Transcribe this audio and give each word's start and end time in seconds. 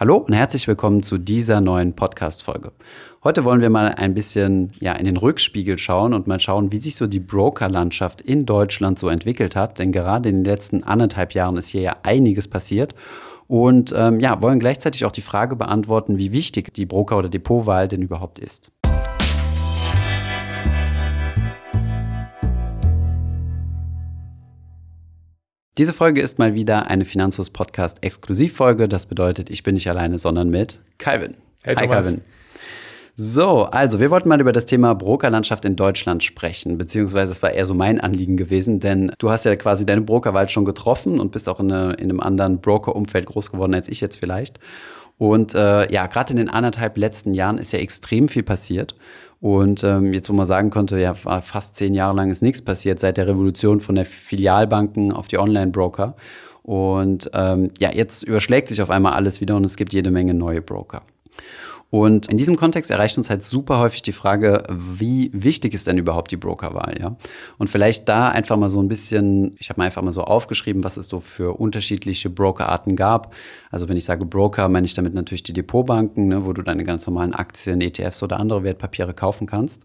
Hallo 0.00 0.16
und 0.16 0.32
herzlich 0.32 0.66
willkommen 0.66 1.02
zu 1.02 1.18
dieser 1.18 1.60
neuen 1.60 1.92
Podcast-Folge. 1.92 2.72
Heute 3.22 3.44
wollen 3.44 3.60
wir 3.60 3.68
mal 3.68 3.88
ein 3.88 4.14
bisschen 4.14 4.72
ja, 4.80 4.94
in 4.94 5.04
den 5.04 5.18
Rückspiegel 5.18 5.76
schauen 5.76 6.14
und 6.14 6.26
mal 6.26 6.40
schauen, 6.40 6.72
wie 6.72 6.78
sich 6.78 6.96
so 6.96 7.06
die 7.06 7.20
Brokerlandschaft 7.20 8.22
in 8.22 8.46
Deutschland 8.46 8.98
so 8.98 9.10
entwickelt 9.10 9.56
hat. 9.56 9.78
Denn 9.78 9.92
gerade 9.92 10.30
in 10.30 10.36
den 10.36 10.44
letzten 10.46 10.84
anderthalb 10.84 11.34
Jahren 11.34 11.58
ist 11.58 11.68
hier 11.68 11.82
ja 11.82 11.96
einiges 12.02 12.48
passiert. 12.48 12.94
Und 13.46 13.92
ähm, 13.94 14.20
ja, 14.20 14.40
wollen 14.40 14.58
gleichzeitig 14.58 15.04
auch 15.04 15.12
die 15.12 15.20
Frage 15.20 15.54
beantworten, 15.54 16.16
wie 16.16 16.32
wichtig 16.32 16.72
die 16.72 16.86
Broker- 16.86 17.18
oder 17.18 17.28
Depotwahl 17.28 17.86
denn 17.86 18.00
überhaupt 18.00 18.38
ist. 18.38 18.72
Diese 25.80 25.94
Folge 25.94 26.20
ist 26.20 26.38
mal 26.38 26.52
wieder 26.52 26.90
eine 26.90 27.06
Finanzhus 27.06 27.48
Podcast 27.48 28.04
Exklusivfolge. 28.04 28.86
Das 28.86 29.06
bedeutet, 29.06 29.48
ich 29.48 29.62
bin 29.62 29.72
nicht 29.72 29.88
alleine, 29.88 30.18
sondern 30.18 30.50
mit 30.50 30.78
Calvin. 30.98 31.38
Hey, 31.62 31.74
Hi 31.74 31.86
Thomas. 31.86 32.04
Calvin. 32.04 32.20
So, 33.16 33.62
also 33.62 33.98
wir 33.98 34.10
wollten 34.10 34.28
mal 34.28 34.38
über 34.42 34.52
das 34.52 34.66
Thema 34.66 34.94
Brokerlandschaft 34.94 35.64
in 35.64 35.76
Deutschland 35.76 36.22
sprechen, 36.22 36.76
beziehungsweise 36.76 37.32
es 37.32 37.42
war 37.42 37.52
eher 37.52 37.64
so 37.64 37.72
mein 37.72 37.98
Anliegen 37.98 38.36
gewesen, 38.36 38.78
denn 38.78 39.10
du 39.16 39.30
hast 39.30 39.46
ja 39.46 39.56
quasi 39.56 39.86
deine 39.86 40.02
Brokerwahl 40.02 40.50
schon 40.50 40.66
getroffen 40.66 41.18
und 41.18 41.32
bist 41.32 41.48
auch 41.48 41.60
in, 41.60 41.72
eine, 41.72 41.94
in 41.94 42.10
einem 42.10 42.20
anderen 42.20 42.60
Broker-Umfeld 42.60 43.24
groß 43.24 43.50
geworden 43.50 43.72
als 43.72 43.88
ich 43.88 44.02
jetzt 44.02 44.16
vielleicht. 44.16 44.60
Und 45.16 45.54
äh, 45.54 45.90
ja, 45.90 46.08
gerade 46.08 46.32
in 46.32 46.36
den 46.36 46.50
anderthalb 46.50 46.98
letzten 46.98 47.32
Jahren 47.32 47.56
ist 47.56 47.72
ja 47.72 47.78
extrem 47.78 48.28
viel 48.28 48.42
passiert. 48.42 48.96
Und 49.40 49.82
ähm, 49.84 50.12
jetzt, 50.12 50.28
wo 50.28 50.34
man 50.34 50.46
sagen 50.46 50.70
konnte, 50.70 50.98
ja, 50.98 51.14
fast 51.14 51.74
zehn 51.74 51.94
Jahre 51.94 52.14
lang 52.14 52.30
ist 52.30 52.42
nichts 52.42 52.60
passiert 52.62 52.98
seit 53.00 53.16
der 53.16 53.26
Revolution 53.26 53.80
von 53.80 53.94
der 53.94 54.04
Filialbanken 54.04 55.12
auf 55.12 55.28
die 55.28 55.38
Online-Broker. 55.38 56.14
Und 56.62 57.30
ähm, 57.32 57.70
ja, 57.78 57.90
jetzt 57.92 58.22
überschlägt 58.22 58.68
sich 58.68 58.82
auf 58.82 58.90
einmal 58.90 59.14
alles 59.14 59.40
wieder 59.40 59.56
und 59.56 59.64
es 59.64 59.76
gibt 59.76 59.94
jede 59.94 60.10
Menge 60.10 60.34
neue 60.34 60.60
Broker. 60.60 61.02
Und 61.90 62.28
in 62.28 62.38
diesem 62.38 62.56
Kontext 62.56 62.90
erreicht 62.90 63.18
uns 63.18 63.28
halt 63.30 63.42
super 63.42 63.80
häufig 63.80 64.02
die 64.02 64.12
Frage, 64.12 64.62
wie 64.70 65.30
wichtig 65.34 65.74
ist 65.74 65.88
denn 65.88 65.98
überhaupt 65.98 66.30
die 66.30 66.36
Brokerwahl, 66.36 66.96
ja? 67.00 67.16
Und 67.58 67.68
vielleicht 67.68 68.08
da 68.08 68.28
einfach 68.28 68.56
mal 68.56 68.68
so 68.68 68.80
ein 68.80 68.86
bisschen, 68.86 69.56
ich 69.58 69.70
habe 69.70 69.80
mal 69.80 69.86
einfach 69.86 70.02
mal 70.02 70.12
so 70.12 70.22
aufgeschrieben, 70.22 70.84
was 70.84 70.96
es 70.96 71.08
so 71.08 71.18
für 71.18 71.58
unterschiedliche 71.58 72.30
Brokerarten 72.30 72.94
gab. 72.94 73.34
Also 73.70 73.88
wenn 73.88 73.96
ich 73.96 74.04
sage 74.04 74.24
Broker, 74.24 74.68
meine 74.68 74.86
ich 74.86 74.94
damit 74.94 75.14
natürlich 75.14 75.42
die 75.42 75.52
Depotbanken, 75.52 76.28
ne, 76.28 76.46
wo 76.46 76.52
du 76.52 76.62
deine 76.62 76.84
ganz 76.84 77.06
normalen 77.08 77.34
Aktien, 77.34 77.80
ETFs 77.80 78.22
oder 78.22 78.38
andere 78.38 78.62
Wertpapiere 78.62 79.12
kaufen 79.12 79.48
kannst. 79.48 79.84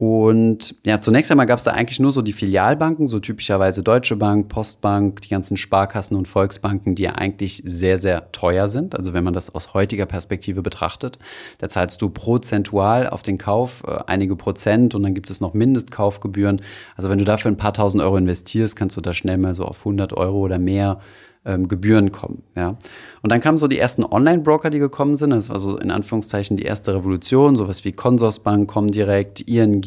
Und 0.00 0.74
ja, 0.82 0.98
zunächst 1.02 1.30
einmal 1.30 1.44
gab 1.44 1.58
es 1.58 1.64
da 1.64 1.72
eigentlich 1.72 2.00
nur 2.00 2.10
so 2.10 2.22
die 2.22 2.32
Filialbanken, 2.32 3.06
so 3.06 3.20
typischerweise 3.20 3.82
Deutsche 3.82 4.16
Bank, 4.16 4.48
Postbank, 4.48 5.20
die 5.20 5.28
ganzen 5.28 5.58
Sparkassen 5.58 6.16
und 6.16 6.26
Volksbanken, 6.26 6.94
die 6.94 7.02
ja 7.02 7.16
eigentlich 7.16 7.62
sehr, 7.66 7.98
sehr 7.98 8.32
teuer 8.32 8.70
sind. 8.70 8.96
Also 8.96 9.12
wenn 9.12 9.24
man 9.24 9.34
das 9.34 9.54
aus 9.54 9.74
heutiger 9.74 10.06
Perspektive 10.06 10.62
betrachtet, 10.62 11.18
da 11.58 11.68
zahlst 11.68 12.00
du 12.00 12.08
prozentual 12.08 13.10
auf 13.10 13.20
den 13.20 13.36
Kauf 13.36 13.82
äh, 13.86 13.98
einige 14.06 14.36
Prozent 14.36 14.94
und 14.94 15.02
dann 15.02 15.12
gibt 15.12 15.28
es 15.28 15.42
noch 15.42 15.52
Mindestkaufgebühren. 15.52 16.62
Also 16.96 17.10
wenn 17.10 17.18
du 17.18 17.26
dafür 17.26 17.50
ein 17.50 17.58
paar 17.58 17.74
tausend 17.74 18.02
Euro 18.02 18.16
investierst, 18.16 18.76
kannst 18.76 18.96
du 18.96 19.02
da 19.02 19.12
schnell 19.12 19.36
mal 19.36 19.52
so 19.52 19.66
auf 19.66 19.80
100 19.80 20.14
Euro 20.14 20.38
oder 20.38 20.58
mehr 20.58 21.02
ähm, 21.44 21.68
Gebühren 21.68 22.12
kommen. 22.12 22.42
Ja. 22.54 22.76
Und 23.22 23.32
dann 23.32 23.40
kamen 23.40 23.58
so 23.58 23.68
die 23.68 23.78
ersten 23.78 24.04
Online-Broker, 24.04 24.70
die 24.70 24.78
gekommen 24.78 25.16
sind. 25.16 25.30
Das 25.30 25.48
war 25.48 25.58
so 25.58 25.78
in 25.78 25.90
Anführungszeichen 25.90 26.56
die 26.56 26.64
erste 26.64 26.94
Revolution, 26.94 27.56
sowas 27.56 27.84
wie 27.84 27.92
Consorsbank, 27.92 28.70
Comdirect, 28.70 29.40
ING. 29.42 29.84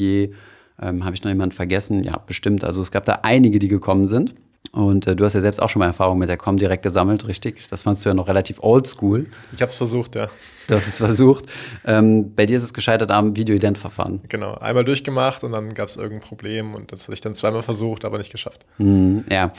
Ähm, 0.81 1.05
Habe 1.05 1.13
ich 1.13 1.23
noch 1.23 1.29
jemanden 1.29 1.55
vergessen? 1.55 2.03
Ja, 2.03 2.17
bestimmt. 2.25 2.63
Also 2.63 2.81
es 2.81 2.91
gab 2.91 3.05
da 3.05 3.19
einige, 3.23 3.59
die 3.59 3.67
gekommen 3.67 4.07
sind. 4.07 4.33
Und 4.71 5.05
äh, 5.05 5.15
du 5.15 5.23
hast 5.23 5.33
ja 5.33 5.41
selbst 5.41 5.61
auch 5.61 5.69
schon 5.69 5.81
mal 5.81 5.85
Erfahrung 5.85 6.17
mit 6.17 6.29
der 6.29 6.37
Comdirect 6.37 6.81
gesammelt, 6.81 7.27
richtig? 7.27 7.67
Das 7.69 7.83
fandst 7.83 8.03
du 8.03 8.09
ja 8.09 8.15
noch 8.15 8.27
relativ 8.27 8.57
oldschool. 8.61 9.27
Ich 9.53 9.61
habe 9.61 9.69
es 9.69 9.77
versucht, 9.77 10.15
ja. 10.15 10.27
Du 10.67 10.75
hast 10.75 10.87
es 10.87 10.97
versucht. 10.97 11.45
Ähm, 11.85 12.33
bei 12.33 12.47
dir 12.47 12.57
ist 12.57 12.63
es 12.63 12.73
gescheitert 12.73 13.11
am 13.11 13.35
Videoident-Verfahren. 13.35 14.21
Genau, 14.29 14.55
einmal 14.55 14.83
durchgemacht 14.83 15.43
und 15.43 15.51
dann 15.51 15.75
gab 15.75 15.89
es 15.89 15.97
irgendein 15.97 16.27
Problem 16.27 16.73
und 16.73 16.91
das 16.91 17.03
hatte 17.03 17.13
ich 17.13 17.21
dann 17.21 17.35
zweimal 17.35 17.61
versucht, 17.61 18.03
aber 18.03 18.17
nicht 18.17 18.31
geschafft. 18.31 18.65
Mm, 18.79 19.19
ja. 19.29 19.51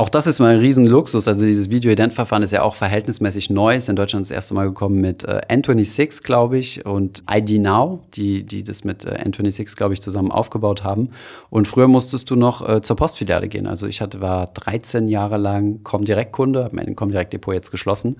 Auch 0.00 0.08
das 0.08 0.28
ist 0.28 0.38
mal 0.38 0.54
ein 0.54 0.60
Riesenluxus. 0.60 1.26
Also 1.26 1.44
dieses 1.44 1.70
Video-Ident-Verfahren 1.70 2.44
ist 2.44 2.52
ja 2.52 2.62
auch 2.62 2.76
verhältnismäßig 2.76 3.50
neu. 3.50 3.74
Ist 3.74 3.88
in 3.88 3.96
Deutschland 3.96 4.24
das 4.26 4.30
erste 4.30 4.54
Mal 4.54 4.66
gekommen 4.66 5.00
mit 5.00 5.24
äh, 5.24 5.40
N26, 5.48 6.22
glaube 6.22 6.56
ich, 6.56 6.86
und 6.86 7.24
ID 7.28 7.60
Now, 7.60 8.04
die, 8.14 8.44
die 8.44 8.62
das 8.62 8.84
mit 8.84 9.04
äh, 9.04 9.20
N26, 9.20 9.76
glaube 9.76 9.94
ich, 9.94 10.00
zusammen 10.00 10.30
aufgebaut 10.30 10.84
haben. 10.84 11.10
Und 11.50 11.66
früher 11.66 11.88
musstest 11.88 12.30
du 12.30 12.36
noch 12.36 12.66
äh, 12.68 12.80
zur 12.80 12.94
Postfiliale 12.94 13.48
gehen. 13.48 13.66
Also 13.66 13.88
ich 13.88 14.00
hatte, 14.00 14.20
war 14.20 14.46
13 14.46 15.08
Jahre 15.08 15.36
lang 15.36 15.82
Comdirect-Kunde, 15.82 16.62
habe 16.62 16.76
mein 16.76 16.94
Comdirect-Depot 16.94 17.54
jetzt 17.54 17.72
geschlossen. 17.72 18.18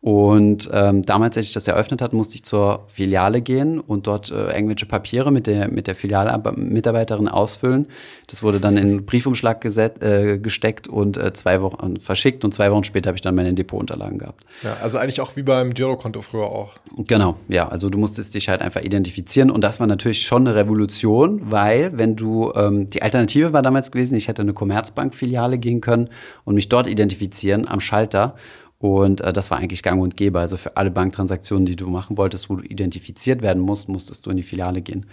Und 0.00 0.70
ähm, 0.72 1.02
damals, 1.02 1.36
als 1.36 1.46
ich 1.46 1.52
das 1.52 1.66
eröffnet 1.66 2.00
hat, 2.00 2.12
musste 2.12 2.36
ich 2.36 2.44
zur 2.44 2.84
Filiale 2.86 3.42
gehen 3.42 3.80
und 3.80 4.06
dort 4.06 4.30
äh, 4.30 4.52
irgendwelche 4.52 4.86
Papiere 4.86 5.32
mit 5.32 5.48
der, 5.48 5.68
mit 5.68 5.88
der 5.88 5.96
Filialmitarbeiterin 5.96 7.26
ausfüllen. 7.26 7.88
Das 8.28 8.44
wurde 8.44 8.60
dann 8.60 8.76
in 8.76 8.84
einen 8.84 9.06
Briefumschlag 9.06 9.60
geset, 9.60 10.00
äh, 10.00 10.38
gesteckt 10.38 10.86
und 10.86 11.16
äh, 11.16 11.32
zwei 11.32 11.62
Wochen 11.62 11.96
verschickt 11.96 12.44
und 12.44 12.54
zwei 12.54 12.70
Wochen 12.70 12.84
später 12.84 13.08
habe 13.08 13.16
ich 13.16 13.22
dann 13.22 13.34
meine 13.34 13.52
Depotunterlagen 13.54 14.18
gehabt. 14.18 14.44
Ja, 14.62 14.76
also 14.80 14.98
eigentlich 14.98 15.20
auch 15.20 15.34
wie 15.34 15.42
beim 15.42 15.74
Girokonto 15.74 16.22
früher 16.22 16.46
auch. 16.46 16.76
Genau, 16.96 17.36
ja, 17.48 17.68
also 17.68 17.90
du 17.90 17.98
musstest 17.98 18.36
dich 18.36 18.48
halt 18.48 18.60
einfach 18.60 18.82
identifizieren 18.82 19.50
und 19.50 19.64
das 19.64 19.80
war 19.80 19.88
natürlich 19.88 20.22
schon 20.22 20.46
eine 20.46 20.54
Revolution, 20.54 21.50
weil 21.50 21.90
wenn 21.98 22.14
du, 22.14 22.52
ähm, 22.54 22.88
die 22.88 23.02
Alternative 23.02 23.52
war 23.52 23.62
damals 23.62 23.90
gewesen, 23.90 24.14
ich 24.14 24.28
hätte 24.28 24.42
eine 24.42 24.52
Commerzbank-Filiale 24.52 25.58
gehen 25.58 25.80
können 25.80 26.08
und 26.44 26.54
mich 26.54 26.68
dort 26.68 26.86
identifizieren 26.86 27.66
am 27.66 27.80
Schalter 27.80 28.36
und 28.78 29.20
äh, 29.20 29.32
das 29.32 29.50
war 29.50 29.58
eigentlich 29.58 29.82
gang 29.82 30.00
und 30.00 30.16
gäbe. 30.16 30.38
Also 30.38 30.56
für 30.56 30.76
alle 30.76 30.90
Banktransaktionen, 30.90 31.66
die 31.66 31.76
du 31.76 31.88
machen 31.88 32.16
wolltest, 32.16 32.48
wo 32.48 32.56
du 32.56 32.62
identifiziert 32.62 33.42
werden 33.42 33.62
musst, 33.62 33.88
musstest 33.88 34.24
du 34.26 34.30
in 34.30 34.36
die 34.36 34.42
Filiale 34.42 34.82
gehen. 34.82 35.06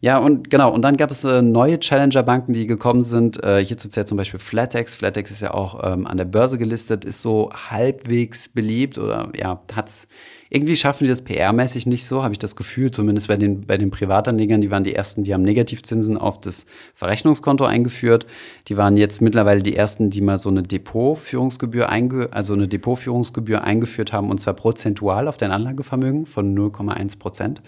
Ja, 0.00 0.18
und 0.18 0.50
genau, 0.50 0.70
und 0.70 0.82
dann 0.82 0.96
gab 0.98 1.10
es 1.10 1.24
äh, 1.24 1.40
neue 1.40 1.78
Challenger-Banken, 1.80 2.52
die 2.52 2.66
gekommen 2.66 3.02
sind. 3.02 3.42
Äh, 3.42 3.64
hierzu 3.64 3.88
zählt 3.88 4.08
zum 4.08 4.18
Beispiel 4.18 4.38
Flatex. 4.40 4.94
Flatex 4.94 5.30
ist 5.30 5.40
ja 5.40 5.54
auch 5.54 5.80
ähm, 5.82 6.06
an 6.06 6.18
der 6.18 6.26
Börse 6.26 6.58
gelistet, 6.58 7.06
ist 7.06 7.22
so 7.22 7.50
halbwegs 7.52 8.48
beliebt 8.48 8.98
oder 8.98 9.32
ja, 9.34 9.62
hat's 9.74 10.06
irgendwie 10.54 10.76
schaffen 10.76 11.04
die 11.04 11.08
das 11.08 11.24
PR-mäßig 11.24 11.88
nicht 11.88 12.06
so, 12.06 12.22
habe 12.22 12.32
ich 12.32 12.38
das 12.38 12.54
Gefühl, 12.54 12.92
zumindest 12.92 13.26
bei 13.26 13.36
den, 13.36 13.62
bei 13.62 13.76
den 13.76 13.90
Privatanlegern, 13.90 14.60
die 14.60 14.70
waren 14.70 14.84
die 14.84 14.94
ersten, 14.94 15.24
die 15.24 15.34
haben 15.34 15.42
Negativzinsen 15.42 16.16
auf 16.16 16.40
das 16.40 16.64
Verrechnungskonto 16.94 17.64
eingeführt. 17.64 18.26
Die 18.68 18.76
waren 18.76 18.96
jetzt 18.96 19.20
mittlerweile 19.20 19.62
die 19.62 19.74
ersten, 19.74 20.10
die 20.10 20.20
mal 20.20 20.38
so 20.38 20.50
eine 20.50 20.62
Depotführungsgebühr 20.62 21.88
einge 21.88 22.28
also 22.30 22.54
eine 22.54 22.68
Depotführungsgebühr 22.68 23.64
eingeführt 23.64 24.12
haben, 24.12 24.30
und 24.30 24.38
zwar 24.38 24.54
prozentual 24.54 25.26
auf 25.26 25.36
dein 25.36 25.50
Anlagevermögen 25.50 26.26
von 26.26 26.56
0,1 26.56 27.18
Prozent 27.18 27.60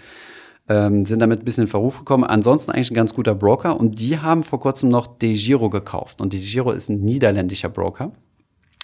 ähm, 0.68 1.06
sind 1.06 1.20
damit 1.20 1.40
ein 1.40 1.44
bisschen 1.44 1.64
in 1.64 1.68
Verruf 1.68 1.98
gekommen. 1.98 2.22
Ansonsten 2.24 2.70
eigentlich 2.70 2.92
ein 2.92 2.94
ganz 2.94 3.14
guter 3.14 3.34
Broker 3.34 3.78
und 3.78 4.00
die 4.00 4.18
haben 4.18 4.44
vor 4.44 4.60
kurzem 4.60 4.90
noch 4.90 5.06
DeGiro 5.18 5.70
gekauft. 5.70 6.20
Und 6.20 6.32
DeGiro 6.32 6.70
ist 6.70 6.88
ein 6.88 7.00
niederländischer 7.00 7.68
Broker. 7.68 8.12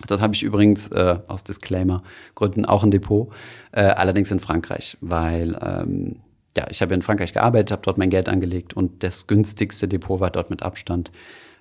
Dort 0.06 0.20
habe 0.20 0.34
ich 0.34 0.42
übrigens 0.42 0.88
äh, 0.88 1.18
aus 1.28 1.44
Disclaimer-Gründen 1.44 2.64
auch 2.64 2.82
ein 2.82 2.90
Depot, 2.90 3.30
äh, 3.72 3.82
allerdings 3.82 4.30
in 4.30 4.40
Frankreich, 4.40 4.96
weil 5.00 5.58
ähm, 5.62 6.16
ja, 6.56 6.66
ich 6.70 6.82
habe 6.82 6.94
in 6.94 7.02
Frankreich 7.02 7.32
gearbeitet, 7.32 7.72
habe 7.72 7.82
dort 7.82 7.98
mein 7.98 8.10
Geld 8.10 8.28
angelegt 8.28 8.74
und 8.74 9.02
das 9.02 9.26
günstigste 9.26 9.88
Depot 9.88 10.20
war 10.20 10.30
dort 10.30 10.50
mit 10.50 10.62
Abstand 10.62 11.10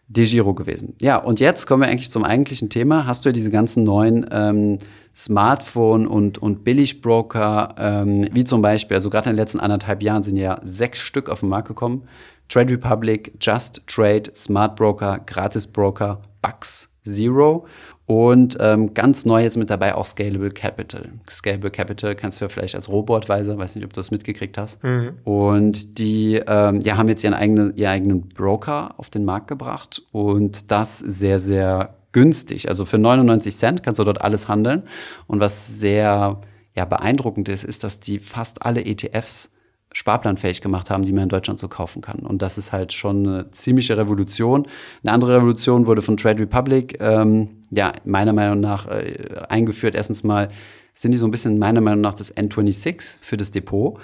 DeGiro 0.10 0.54
gewesen. 0.54 0.96
Ja, 1.02 1.18
und 1.18 1.40
jetzt 1.40 1.66
kommen 1.68 1.84
wir 1.84 1.90
eigentlich 1.90 2.12
zum 2.12 2.26
eigentlichen 2.26 2.70
Thema. 2.70 3.06
Hast 3.06 3.24
du 3.24 3.30
ja 3.30 3.34
diese 3.34 3.50
ganzen 3.50 3.84
neuen 3.84 4.26
ähm, 4.32 4.80
Smartphone- 5.16 6.08
und, 6.08 6.38
und 6.38 6.64
Billigbroker, 6.64 7.76
ähm, 7.78 8.28
wie 8.34 8.44
zum 8.44 8.62
Beispiel, 8.62 8.96
also 8.96 9.10
gerade 9.10 9.30
in 9.30 9.36
den 9.36 9.42
letzten 9.42 9.60
anderthalb 9.60 10.04
Jahren 10.04 10.24
sind 10.24 10.36
ja 10.36 10.60
sechs 10.64 11.00
Stück 11.00 11.30
auf 11.30 11.42
den 11.42 11.50
Markt 11.50 11.70
gekommen. 11.70 12.04
Trade 12.50 12.74
Republic, 12.74 13.32
Just 13.40 13.82
Trade, 13.88 14.24
Smart 14.36 14.76
Broker, 14.76 15.20
Gratis 15.26 15.66
Broker, 15.66 16.22
Bucks, 16.42 16.91
Zero 17.04 17.66
und 18.06 18.58
ähm, 18.60 18.94
ganz 18.94 19.26
neu 19.26 19.42
jetzt 19.42 19.58
mit 19.58 19.70
dabei 19.70 19.96
auch 19.96 20.06
Scalable 20.06 20.50
Capital. 20.50 21.10
Scalable 21.30 21.72
Capital 21.72 22.16
kannst 22.16 22.42
du 22.42 22.46
ja 22.46 22.50
vielleicht 22.50 22.76
als 22.76 22.90
Robotweiser, 22.90 23.58
weiß 23.58 23.76
nicht, 23.76 23.86
ob 23.86 23.94
du 23.94 24.00
das 24.00 24.12
mitgekriegt 24.12 24.58
hast. 24.58 24.84
Mhm. 24.84 25.14
Und 25.24 25.98
die 25.98 26.42
ähm, 26.46 26.82
ja, 26.82 26.98
haben 26.98 27.08
jetzt 27.08 27.24
ihren 27.24 27.34
eigenen, 27.34 27.76
ihren 27.78 27.92
eigenen 27.92 28.30
Broker 28.30 28.96
auf 28.98 29.10
den 29.10 29.24
Markt 29.24 29.48
gebracht 29.48 30.02
und 30.12 30.72
das 30.72 31.00
sehr, 31.00 31.40
sehr 31.40 31.96
günstig. 32.12 32.68
Also 32.68 32.86
für 32.86 32.98
99 32.98 33.56
Cent 33.56 33.84
kannst 33.84 34.00
du 34.00 34.04
dort 34.04 34.22
alles 34.22 34.48
handeln. 34.48 34.84
Und 35.28 35.40
was 35.40 35.80
sehr 35.80 36.42
ja, 36.76 36.86
beeindruckend 36.86 37.50
ist, 37.50 37.64
ist, 37.64 37.84
dass 37.84 38.00
die 38.00 38.20
fast 38.20 38.66
alle 38.66 38.84
ETFs 38.86 39.52
sparplanfähig 39.94 40.62
gemacht 40.62 40.90
haben, 40.90 41.04
die 41.04 41.12
man 41.12 41.24
in 41.24 41.30
Deutschland 41.30 41.60
so 41.60 41.68
kaufen 41.68 42.02
kann. 42.02 42.20
Und 42.20 42.42
das 42.42 42.58
ist 42.58 42.72
halt 42.72 42.94
schon 42.94 43.28
eine 43.28 43.52
ziemliche 43.52 43.98
Revolution. 43.98 44.68
Eine 45.04 45.14
andere 45.14 45.36
Revolution 45.38 45.86
wurde 45.86 46.02
von 46.02 46.18
Trade 46.18 46.42
Republic, 46.42 46.98
ähm, 47.02 47.50
ja, 47.72 47.94
meiner 48.06 48.34
Meinung 48.34 48.60
nach 48.60 48.88
äh, 48.88 49.16
eingeführt. 49.50 49.96
Erstens 49.96 50.24
mal 50.24 50.50
sind 50.94 51.12
die 51.12 51.18
so 51.18 51.28
ein 51.28 51.32
bisschen 51.32 51.60
meiner 51.60 51.82
Meinung 51.82 52.02
nach 52.02 52.14
das 52.14 52.36
N26 52.36 53.18
für 53.22 53.38
das 53.38 53.52
Depot. 53.52 54.00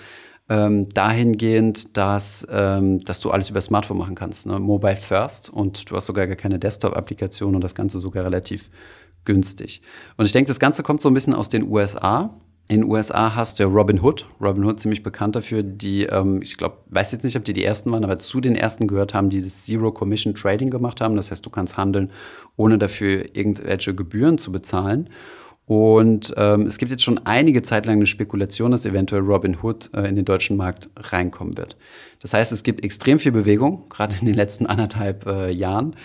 Ähm, 0.49 0.87
dahingehend, 0.89 1.97
dass, 1.97 2.47
ähm, 2.49 2.99
dass 2.99 3.19
du 3.19 3.31
alles 3.31 3.49
über 3.49 3.59
Smartphone 3.59 3.97
machen 3.97 4.15
kannst, 4.15 4.47
ne? 4.47 4.57
Mobile 4.59 4.95
First 4.95 5.49
und 5.49 5.91
du 5.91 5.95
hast 5.97 6.05
sogar 6.05 6.25
gar 6.25 6.37
keine 6.37 6.57
Desktop-Applikation 6.57 7.53
und 7.53 7.61
das 7.61 7.75
Ganze 7.75 7.99
sogar 7.99 8.23
relativ 8.23 8.69
günstig. 9.25 9.81
Und 10.15 10.25
ich 10.25 10.31
denke, 10.31 10.47
das 10.47 10.59
Ganze 10.59 10.83
kommt 10.83 11.01
so 11.01 11.09
ein 11.09 11.13
bisschen 11.13 11.35
aus 11.35 11.49
den 11.49 11.69
USA 11.69 12.33
In 12.69 12.81
den 12.81 12.91
USA 12.91 13.33
hast 13.33 13.59
du 13.59 13.63
Robin 13.63 14.01
Hood. 14.01 14.25
Robin 14.41 14.65
Hood 14.65 14.81
ziemlich 14.81 15.01
bekannt 15.01 15.37
dafür, 15.37 15.63
die, 15.63 16.03
ähm, 16.03 16.41
ich 16.41 16.57
glaube, 16.57 16.77
weiß 16.89 17.13
jetzt 17.13 17.23
nicht, 17.23 17.37
ob 17.37 17.45
die 17.45 17.53
die 17.53 17.63
ersten 17.63 17.89
waren, 17.91 18.03
aber 18.03 18.17
zu 18.17 18.41
den 18.41 18.55
ersten 18.55 18.87
gehört 18.87 19.13
haben, 19.13 19.29
die 19.29 19.41
das 19.41 19.63
Zero 19.65 19.91
Commission 19.93 20.35
Trading 20.35 20.69
gemacht 20.69 20.99
haben. 20.99 21.15
Das 21.15 21.31
heißt, 21.31 21.45
du 21.45 21.49
kannst 21.49 21.77
handeln, 21.77 22.11
ohne 22.57 22.77
dafür 22.77 23.23
irgendwelche 23.33 23.95
Gebühren 23.95 24.37
zu 24.37 24.51
bezahlen. 24.51 25.09
Und 25.65 26.33
ähm, 26.37 26.65
es 26.65 26.77
gibt 26.77 26.91
jetzt 26.91 27.03
schon 27.03 27.19
einige 27.25 27.61
Zeit 27.61 27.85
lang 27.85 27.97
eine 27.97 28.05
Spekulation, 28.05 28.71
dass 28.71 28.85
eventuell 28.85 29.21
Robin 29.21 29.57
Hood 29.61 29.89
äh, 29.93 30.07
in 30.07 30.15
den 30.15 30.23
deutschen 30.23 30.55
Markt 30.55 30.89
reinkommen 30.95 31.57
wird. 31.57 31.77
Das 32.21 32.33
heißt, 32.33 32.53
es 32.53 32.63
gibt 32.63 32.83
extrem 32.83 33.19
viel 33.19 33.33
Bewegung, 33.33 33.87
gerade 33.89 34.15
in 34.19 34.25
den 34.25 34.35
letzten 34.35 34.65
anderthalb 34.65 35.25
äh, 35.25 35.51
Jahren. 35.51 35.95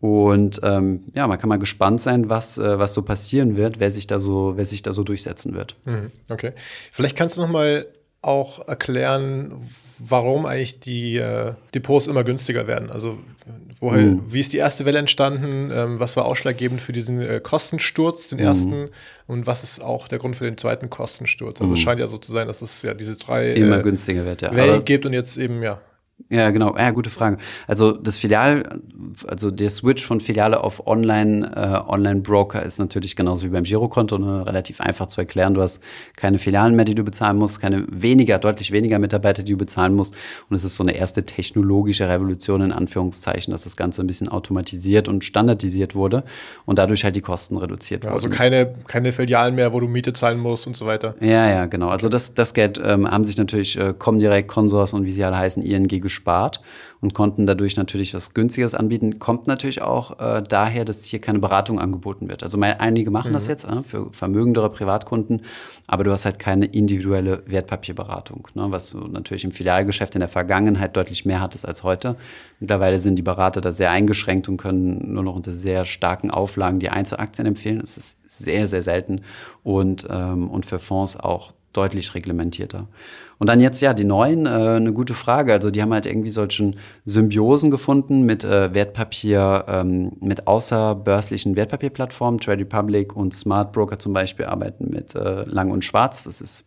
Und 0.00 0.60
ähm, 0.62 1.04
ja, 1.14 1.26
man 1.26 1.38
kann 1.38 1.48
mal 1.48 1.58
gespannt 1.58 2.00
sein, 2.00 2.30
was, 2.30 2.56
äh, 2.56 2.78
was 2.78 2.94
so 2.94 3.02
passieren 3.02 3.56
wird, 3.56 3.80
wer 3.80 3.90
sich 3.90 4.06
da 4.06 4.18
so, 4.18 4.54
wer 4.56 4.64
sich 4.64 4.82
da 4.82 4.92
so 4.92 5.04
durchsetzen 5.04 5.54
wird. 5.54 5.76
Mhm, 5.84 6.10
okay. 6.30 6.52
Vielleicht 6.90 7.16
kannst 7.16 7.36
du 7.36 7.42
noch 7.42 7.50
mal 7.50 7.86
auch 8.22 8.66
erklären, 8.66 9.54
warum 9.98 10.46
eigentlich 10.46 10.80
die 10.80 11.16
äh, 11.16 11.54
Depots 11.74 12.06
immer 12.06 12.24
günstiger 12.24 12.66
werden. 12.66 12.90
Also 12.90 13.18
woher, 13.78 14.02
mhm. 14.02 14.22
wie 14.26 14.40
ist 14.40 14.52
die 14.52 14.58
erste 14.58 14.84
Welle 14.86 14.98
entstanden? 14.98 15.70
Ähm, 15.72 16.00
was 16.00 16.16
war 16.16 16.24
ausschlaggebend 16.24 16.80
für 16.80 16.92
diesen 16.92 17.20
äh, 17.20 17.40
Kostensturz, 17.42 18.28
den 18.28 18.38
mhm. 18.38 18.44
ersten? 18.44 18.88
Und 19.26 19.46
was 19.46 19.64
ist 19.64 19.80
auch 19.82 20.08
der 20.08 20.18
Grund 20.18 20.36
für 20.36 20.44
den 20.44 20.56
zweiten 20.56 20.88
Kostensturz? 20.90 21.60
Also 21.60 21.68
mhm. 21.68 21.74
es 21.74 21.80
scheint 21.80 22.00
ja 22.00 22.08
so 22.08 22.18
zu 22.18 22.32
sein, 22.32 22.46
dass 22.46 22.62
es 22.62 22.82
ja 22.82 22.94
diese 22.94 23.16
drei 23.16 23.52
immer 23.52 23.80
äh, 23.80 23.82
günstiger 23.82 24.24
wird, 24.24 24.42
ja. 24.42 24.54
Wellen 24.54 24.84
gibt 24.84 25.04
und 25.04 25.12
jetzt 25.12 25.36
eben 25.36 25.62
ja 25.62 25.80
ja, 26.28 26.50
genau. 26.50 26.76
Ja, 26.76 26.90
gute 26.90 27.10
Frage. 27.10 27.38
Also 27.66 27.92
das 27.92 28.18
Filial, 28.18 28.80
also 29.26 29.50
der 29.50 29.70
Switch 29.70 30.04
von 30.04 30.20
Filiale 30.20 30.62
auf 30.62 30.86
Online, 30.86 31.50
äh, 31.56 31.90
Online-Broker 31.90 32.62
ist 32.62 32.78
natürlich 32.78 33.16
genauso 33.16 33.44
wie 33.44 33.48
beim 33.48 33.64
Girokonto 33.64 34.18
ne, 34.18 34.46
relativ 34.46 34.80
einfach 34.80 35.06
zu 35.06 35.20
erklären. 35.20 35.54
Du 35.54 35.62
hast 35.62 35.80
keine 36.16 36.38
Filialen 36.38 36.76
mehr, 36.76 36.84
die 36.84 36.94
du 36.94 37.04
bezahlen 37.04 37.36
musst, 37.36 37.60
keine 37.60 37.84
weniger, 37.88 38.38
deutlich 38.38 38.70
weniger 38.72 38.98
Mitarbeiter, 38.98 39.42
die 39.42 39.52
du 39.52 39.58
bezahlen 39.58 39.94
musst. 39.94 40.14
Und 40.48 40.56
es 40.56 40.64
ist 40.64 40.74
so 40.74 40.84
eine 40.84 40.92
erste 40.92 41.24
technologische 41.24 42.08
Revolution 42.08 42.60
in 42.60 42.72
Anführungszeichen, 42.72 43.52
dass 43.52 43.64
das 43.64 43.76
Ganze 43.76 44.02
ein 44.02 44.06
bisschen 44.06 44.28
automatisiert 44.28 45.08
und 45.08 45.24
standardisiert 45.24 45.94
wurde 45.94 46.24
und 46.66 46.78
dadurch 46.78 47.04
halt 47.04 47.16
die 47.16 47.20
Kosten 47.22 47.56
reduziert 47.56 48.04
ja, 48.04 48.10
wurden. 48.10 48.24
Also 48.24 48.28
keine, 48.28 48.74
keine 48.86 49.12
Filialen 49.12 49.54
mehr, 49.54 49.72
wo 49.72 49.80
du 49.80 49.88
Miete 49.88 50.12
zahlen 50.12 50.38
musst 50.38 50.66
und 50.66 50.76
so 50.76 50.86
weiter. 50.86 51.14
Ja, 51.20 51.48
ja, 51.48 51.66
genau. 51.66 51.88
Also 51.88 52.08
das, 52.08 52.34
das 52.34 52.54
Geld 52.54 52.80
ähm, 52.84 53.10
haben 53.10 53.24
sich 53.24 53.36
natürlich 53.36 53.78
äh, 53.78 53.94
Comdirect, 53.98 54.48
Consors 54.48 54.92
und 54.92 55.06
wie 55.06 55.12
sie 55.12 55.24
alle 55.24 55.38
heißen, 55.38 55.62
ING 55.62 56.09
gespart 56.10 56.60
und 57.00 57.14
konnten 57.14 57.46
dadurch 57.46 57.76
natürlich 57.76 58.12
was 58.12 58.34
Günstiges 58.34 58.74
anbieten. 58.74 59.18
Kommt 59.20 59.46
natürlich 59.46 59.80
auch 59.80 60.18
äh, 60.18 60.42
daher, 60.42 60.84
dass 60.84 61.04
hier 61.04 61.20
keine 61.20 61.38
Beratung 61.38 61.78
angeboten 61.78 62.28
wird. 62.28 62.42
Also 62.42 62.58
mein, 62.58 62.78
einige 62.80 63.10
machen 63.10 63.30
mhm. 63.30 63.34
das 63.34 63.46
jetzt 63.46 63.64
äh, 63.64 63.82
für 63.82 64.12
vermögendere 64.12 64.70
Privatkunden, 64.70 65.42
aber 65.86 66.04
du 66.04 66.10
hast 66.10 66.24
halt 66.24 66.38
keine 66.38 66.66
individuelle 66.66 67.42
Wertpapierberatung, 67.46 68.48
ne, 68.54 68.66
was 68.70 68.90
du 68.90 68.98
natürlich 68.98 69.44
im 69.44 69.52
Filialgeschäft 69.52 70.14
in 70.14 70.20
der 70.20 70.28
Vergangenheit 70.28 70.96
deutlich 70.96 71.24
mehr 71.24 71.40
hattest 71.40 71.66
als 71.66 71.82
heute. 71.82 72.16
Mittlerweile 72.58 72.98
sind 72.98 73.16
die 73.16 73.22
Berater 73.22 73.60
da 73.60 73.72
sehr 73.72 73.90
eingeschränkt 73.90 74.48
und 74.48 74.56
können 74.56 75.14
nur 75.14 75.22
noch 75.22 75.36
unter 75.36 75.52
sehr 75.52 75.84
starken 75.84 76.30
Auflagen 76.30 76.80
die 76.80 76.90
Einzelaktien 76.90 77.46
empfehlen. 77.46 77.80
Es 77.80 77.96
ist 77.96 78.18
sehr, 78.26 78.66
sehr 78.66 78.82
selten 78.82 79.22
und, 79.62 80.06
ähm, 80.10 80.50
und 80.50 80.66
für 80.66 80.78
Fonds 80.78 81.16
auch 81.16 81.52
deutlich 81.72 82.14
reglementierter. 82.14 82.88
Und 83.38 83.46
dann 83.48 83.60
jetzt 83.60 83.80
ja 83.80 83.94
die 83.94 84.04
neuen, 84.04 84.46
äh, 84.46 84.50
eine 84.50 84.92
gute 84.92 85.14
Frage. 85.14 85.52
Also 85.52 85.70
die 85.70 85.80
haben 85.80 85.92
halt 85.92 86.06
irgendwie 86.06 86.30
solchen 86.30 86.76
Symbiosen 87.04 87.70
gefunden 87.70 88.22
mit 88.22 88.44
äh, 88.44 88.74
Wertpapier, 88.74 89.64
ähm, 89.68 90.12
mit 90.20 90.46
außerbörslichen 90.46 91.56
Wertpapierplattformen. 91.56 92.40
Trade 92.40 92.60
Republic 92.60 93.16
und 93.16 93.32
Smart 93.32 93.72
Broker 93.72 93.98
zum 93.98 94.12
Beispiel 94.12 94.46
arbeiten 94.46 94.90
mit 94.90 95.14
äh, 95.14 95.44
Lang 95.44 95.70
und 95.70 95.84
Schwarz. 95.84 96.24
Das 96.24 96.40
ist 96.40 96.64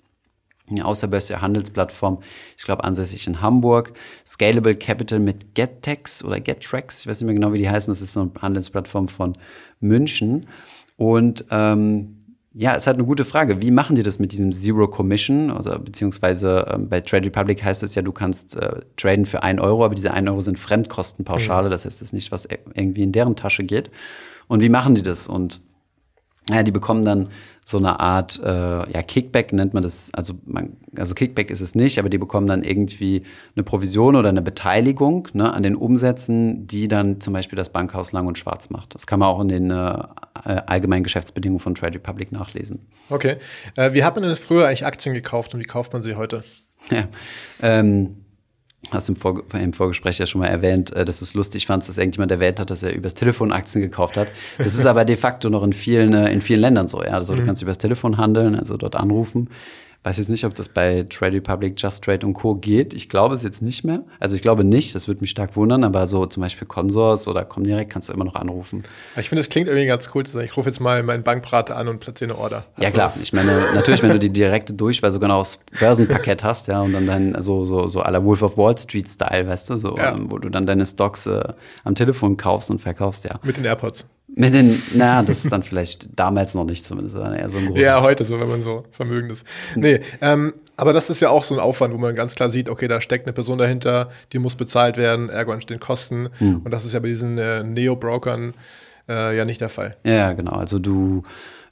eine 0.70 0.86
außerbörsliche 0.86 1.42
Handelsplattform, 1.42 2.20
ich 2.58 2.64
glaube 2.64 2.84
ansässig 2.84 3.28
in 3.28 3.42
Hamburg. 3.42 3.94
Scalable 4.26 4.76
Capital 4.76 5.20
mit 5.20 5.56
GetTex 5.56 6.24
oder 6.24 6.40
GetTrax, 6.40 7.02
ich 7.02 7.08
weiß 7.08 7.20
nicht 7.20 7.26
mehr 7.26 7.36
genau, 7.36 7.54
wie 7.54 7.58
die 7.58 7.70
heißen. 7.70 7.92
Das 7.92 8.02
ist 8.02 8.14
so 8.14 8.22
eine 8.22 8.32
Handelsplattform 8.42 9.10
von 9.10 9.38
München. 9.80 10.48
Und 10.96 11.46
ähm, 11.52 12.23
ja, 12.56 12.74
ist 12.74 12.86
halt 12.86 12.98
eine 12.98 13.06
gute 13.06 13.26
Frage. 13.26 13.62
Wie 13.62 13.72
machen 13.72 13.96
die 13.96 14.04
das 14.04 14.20
mit 14.20 14.32
diesem 14.32 14.52
Zero 14.52 14.88
Commission? 14.88 15.52
Oder 15.52 15.80
beziehungsweise 15.80 16.66
äh, 16.70 16.78
bei 16.78 17.02
Trade 17.02 17.26
Republic 17.26 17.64
heißt 17.64 17.82
es 17.82 17.96
ja, 17.96 18.04
du 18.04 18.12
kannst 18.12 18.56
äh, 18.56 18.82
traden 18.96 19.26
für 19.26 19.42
1 19.42 19.60
Euro, 19.60 19.84
aber 19.84 19.96
diese 19.96 20.14
1 20.14 20.30
Euro 20.30 20.42
sind 20.42 20.60
Fremdkostenpauschale. 20.60 21.68
Mhm. 21.68 21.72
Das 21.72 21.86
heißt, 21.86 21.96
es 21.96 22.10
ist 22.10 22.14
nicht, 22.14 22.32
was 22.32 22.48
irgendwie 22.76 23.04
in 23.04 23.12
deren 23.12 23.36
Tasche 23.36 23.64
geht. 23.64 23.90
Und 24.48 24.62
wie 24.62 24.70
machen 24.70 24.94
die 24.94 25.02
das? 25.02 25.28
Und 25.28 25.62
ja, 26.50 26.62
die 26.62 26.72
bekommen 26.72 27.06
dann 27.06 27.30
so 27.66 27.78
eine 27.78 28.00
Art, 28.00 28.40
äh, 28.44 28.50
ja, 28.50 29.02
Kickback 29.02 29.54
nennt 29.54 29.74
man 29.74 29.84
das, 29.84 30.12
also, 30.14 30.34
man, 30.46 30.76
also 30.98 31.14
Kickback 31.14 31.50
ist 31.50 31.62
es 31.62 31.76
nicht, 31.76 32.00
aber 32.00 32.10
die 32.10 32.18
bekommen 32.18 32.48
dann 32.48 32.64
irgendwie 32.64 33.24
eine 33.56 33.64
Provision 33.64 34.16
oder 34.16 34.30
eine 34.30 34.42
Beteiligung 34.42 35.28
ne, 35.34 35.54
an 35.54 35.64
den 35.64 35.76
Umsätzen, 35.76 36.68
die 36.68 36.88
dann 36.88 37.22
zum 37.22 37.34
Beispiel 37.34 37.56
das 37.56 37.70
Bankhaus 37.70 38.12
Lang 38.12 38.28
und 38.28 38.38
Schwarz 38.38 38.70
macht. 38.70 38.94
Das 38.96 39.08
kann 39.08 39.20
man 39.20 39.30
auch 39.30 39.40
in 39.40 39.48
den 39.48 39.72
äh, 39.72 39.74
allgemeinen 40.44 41.04
Geschäftsbedingungen 41.04 41.60
von 41.60 41.76
Trade 41.76 41.96
Republic 41.96 42.32
nachlesen. 42.32 42.86
Okay. 43.10 43.38
Äh, 43.76 43.94
wie 43.94 44.04
hat 44.04 44.16
man 44.16 44.24
denn 44.24 44.36
früher 44.36 44.68
eigentlich 44.68 44.86
Aktien 44.86 45.16
gekauft 45.16 45.54
und 45.54 45.60
wie 45.60 45.66
kauft 45.66 45.94
man 45.94 46.02
sie 46.02 46.16
heute? 46.16 46.44
Ja, 46.90 47.08
ähm, 47.62 48.23
hast 48.92 49.10
im, 49.10 49.16
Vor 49.16 49.44
im 49.54 49.74
Vorgespräch 49.74 50.20
ja 50.20 50.26
schon 50.26 50.42
mal 50.42 50.48
erwähnt, 50.48 50.92
äh, 50.94 51.06
dass 51.06 51.20
du 51.20 51.26
es 51.26 51.34
lustig 51.34 51.66
fandst, 51.66 51.90
dass 51.90 51.98
irgendjemand 51.98 52.32
erwähnt 52.32 52.60
hat, 52.60 52.70
dass 52.70 52.84
er 52.84 52.94
übers 52.94 53.14
Telefon 53.14 53.52
Aktien 53.52 53.82
gekauft 53.82 54.18
hat. 54.18 54.30
Das 54.58 54.74
ist 54.74 54.86
aber 54.86 55.06
de 55.06 55.16
facto 55.16 55.50
noch 55.50 55.64
in 55.64 55.74
vielen, 55.74 56.14
äh, 56.14 56.32
in 56.32 56.42
vielen 56.42 56.62
Ländern 56.62 56.88
so. 56.88 57.04
Ja? 57.04 57.12
Also 57.12 57.34
mhm. 57.34 57.40
du 57.40 57.46
kannst 57.46 57.62
übers 57.62 57.78
Telefon 57.78 58.18
handeln, 58.18 58.56
also 58.56 58.78
dort 58.78 58.96
anrufen. 58.96 59.50
Weiß 60.04 60.18
jetzt 60.18 60.30
nicht, 60.30 60.44
ob 60.44 60.54
das 60.54 60.68
bei 60.68 61.06
Trade 61.10 61.38
Republic, 61.38 61.82
Just 61.82 62.04
Trade 62.04 62.28
und 62.28 62.34
Co. 62.34 62.56
geht. 62.56 62.94
Ich 62.94 63.08
glaube 63.08 63.36
es 63.36 63.44
jetzt 63.44 63.62
nicht 63.62 63.86
mehr. 63.86 64.04
Also 64.20 64.36
ich 64.36 64.42
glaube 64.42 64.66
nicht, 64.66 64.94
das 64.96 65.08
würde 65.08 65.22
mich 65.22 65.30
stark 65.30 65.56
wundern, 65.56 65.86
aber 65.86 66.08
so 66.08 66.26
zum 66.26 66.42
Beispiel 66.42 66.68
Consors 66.68 67.26
oder 67.28 67.46
Comdirect 67.46 67.90
kannst 67.90 68.10
du 68.10 68.14
immer 68.14 68.26
noch 68.26 68.36
anrufen. 68.36 68.84
Ich 69.16 69.30
finde, 69.30 69.42
es 69.42 69.50
klingt 69.50 69.70
irgendwie 69.70 69.86
ganz 69.86 70.10
cool 70.14 70.26
zu 70.26 70.34
sagen, 70.34 70.46
ich 70.46 70.58
rufe 70.58 70.68
jetzt 70.68 70.82
mal 70.82 71.02
meinen 71.04 71.24
Bankberater 71.24 71.78
an 71.78 71.88
und 71.88 72.00
platziere 72.00 72.32
eine 72.32 72.40
Order. 72.40 72.66
Hast 72.76 72.84
ja 72.84 72.92
klar, 72.92 73.14
ich 73.22 73.32
meine, 73.32 73.74
natürlich, 73.74 74.04
wenn 74.04 74.12
du 74.12 74.20
die 74.20 74.30
direkte 74.30 74.74
Durchwahl 74.74 75.14
sogar 75.14 75.30
noch 75.30 75.38
aus 75.38 75.60
Börsenpaket 75.80 76.44
hast, 76.44 76.68
ja, 76.68 76.82
und 76.82 76.92
dann 76.92 77.08
dein, 77.08 77.42
so, 77.42 77.64
so, 77.64 77.88
so 77.88 78.02
à 78.02 78.12
la 78.12 78.24
Wolf 78.24 78.42
of 78.42 78.58
Wall 78.58 78.78
Street 78.78 79.08
Style, 79.08 79.48
weißt 79.48 79.70
du, 79.70 79.78
so, 79.78 79.96
ja. 79.96 80.14
ähm, 80.14 80.30
wo 80.30 80.38
du 80.38 80.50
dann 80.50 80.66
deine 80.66 80.86
Stocks 80.86 81.28
äh, 81.28 81.42
am 81.86 81.96
Telefon 81.96 82.36
kaufst 82.36 82.70
und 82.70 82.80
verkaufst, 82.80 83.24
ja. 83.24 83.40
Mit 83.46 83.56
den 83.56 83.64
AirPods. 83.64 84.08
Mit 84.36 84.54
den, 84.54 84.82
naja, 84.96 85.22
das 85.22 85.44
ist 85.44 85.52
dann 85.52 85.62
vielleicht 85.62 86.10
damals 86.16 86.56
noch 86.56 86.66
nicht 86.66 86.86
zumindest, 86.86 87.16
sondern 87.16 87.36
eher 87.36 87.50
so 87.50 87.60
ein 87.60 87.68
großer. 87.68 87.80
Ja, 87.80 88.02
heute 88.02 88.26
so, 88.26 88.40
wenn 88.40 88.50
man 88.50 88.62
so 88.62 88.84
vermögend 88.92 89.32
ist. 89.32 89.46
Nee, 89.76 90.02
ähm, 90.22 90.54
aber 90.76 90.92
das 90.92 91.12
ist 91.12 91.20
ja 91.20 91.30
auch 91.30 91.44
so 91.44 91.54
ein 91.54 91.60
Aufwand, 91.60 91.94
wo 91.94 92.00
man 92.00 92.16
ganz 92.16 92.34
klar 92.34 92.50
sieht, 92.50 92.68
okay, 92.68 92.88
da 92.88 93.00
steckt 93.00 93.28
eine 93.28 93.34
Person 93.34 93.60
dahinter, 93.60 94.10
die 94.32 94.40
muss 94.40 94.56
bezahlt 94.56 94.98
werden, 94.98 95.30
ergo 95.30 95.52
entstehen 95.52 95.80
Kosten. 95.80 96.30
Hm. 96.40 96.62
Und 96.64 96.72
das 96.72 96.84
ist 96.84 96.94
ja 96.94 97.00
bei 97.00 97.10
diesen 97.10 97.38
äh, 97.38 97.64
Neo-Brokern 97.64 98.56
äh, 99.08 99.38
ja 99.38 99.46
nicht 99.46 99.62
der 99.62 99.70
Fall. 99.70 99.98
Ja, 100.04 100.34
genau. 100.34 100.54
Also 100.54 100.80
du 100.80 101.24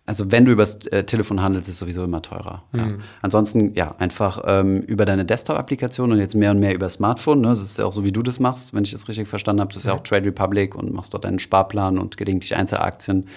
also 0.05 0.31
wenn 0.31 0.45
du 0.45 0.51
übers 0.51 0.85
äh, 0.87 1.03
Telefon 1.03 1.41
handelst, 1.41 1.69
ist 1.69 1.75
es 1.75 1.79
sowieso 1.79 2.03
immer 2.03 2.21
teurer. 2.21 2.63
Mhm. 2.71 2.79
Ja. 2.79 2.87
Ansonsten, 3.21 3.73
ja, 3.75 3.95
einfach 3.99 4.43
ähm, 4.45 4.81
über 4.81 5.05
deine 5.05 5.25
Desktop-Applikation 5.25 6.11
und 6.11 6.17
jetzt 6.17 6.35
mehr 6.35 6.51
und 6.51 6.59
mehr 6.59 6.73
über 6.73 6.89
Smartphone. 6.89 7.41
Ne? 7.41 7.49
Das 7.49 7.61
ist 7.61 7.77
ja 7.77 7.85
auch 7.85 7.93
so, 7.93 8.03
wie 8.03 8.11
du 8.11 8.21
das 8.21 8.39
machst, 8.39 8.73
wenn 8.73 8.83
ich 8.83 8.91
das 8.91 9.07
richtig 9.07 9.27
verstanden 9.27 9.61
habe. 9.61 9.73
Das 9.73 9.83
ist 9.83 9.85
ja 9.85 9.93
auch 9.93 10.03
Trade 10.03 10.25
Republic 10.25 10.75
und 10.75 10.91
machst 10.91 11.13
dort 11.13 11.23
deinen 11.23 11.39
Sparplan 11.39 11.97
und 11.99 12.17
gelegentlich 12.17 12.55
Einzelaktien. 12.55 13.27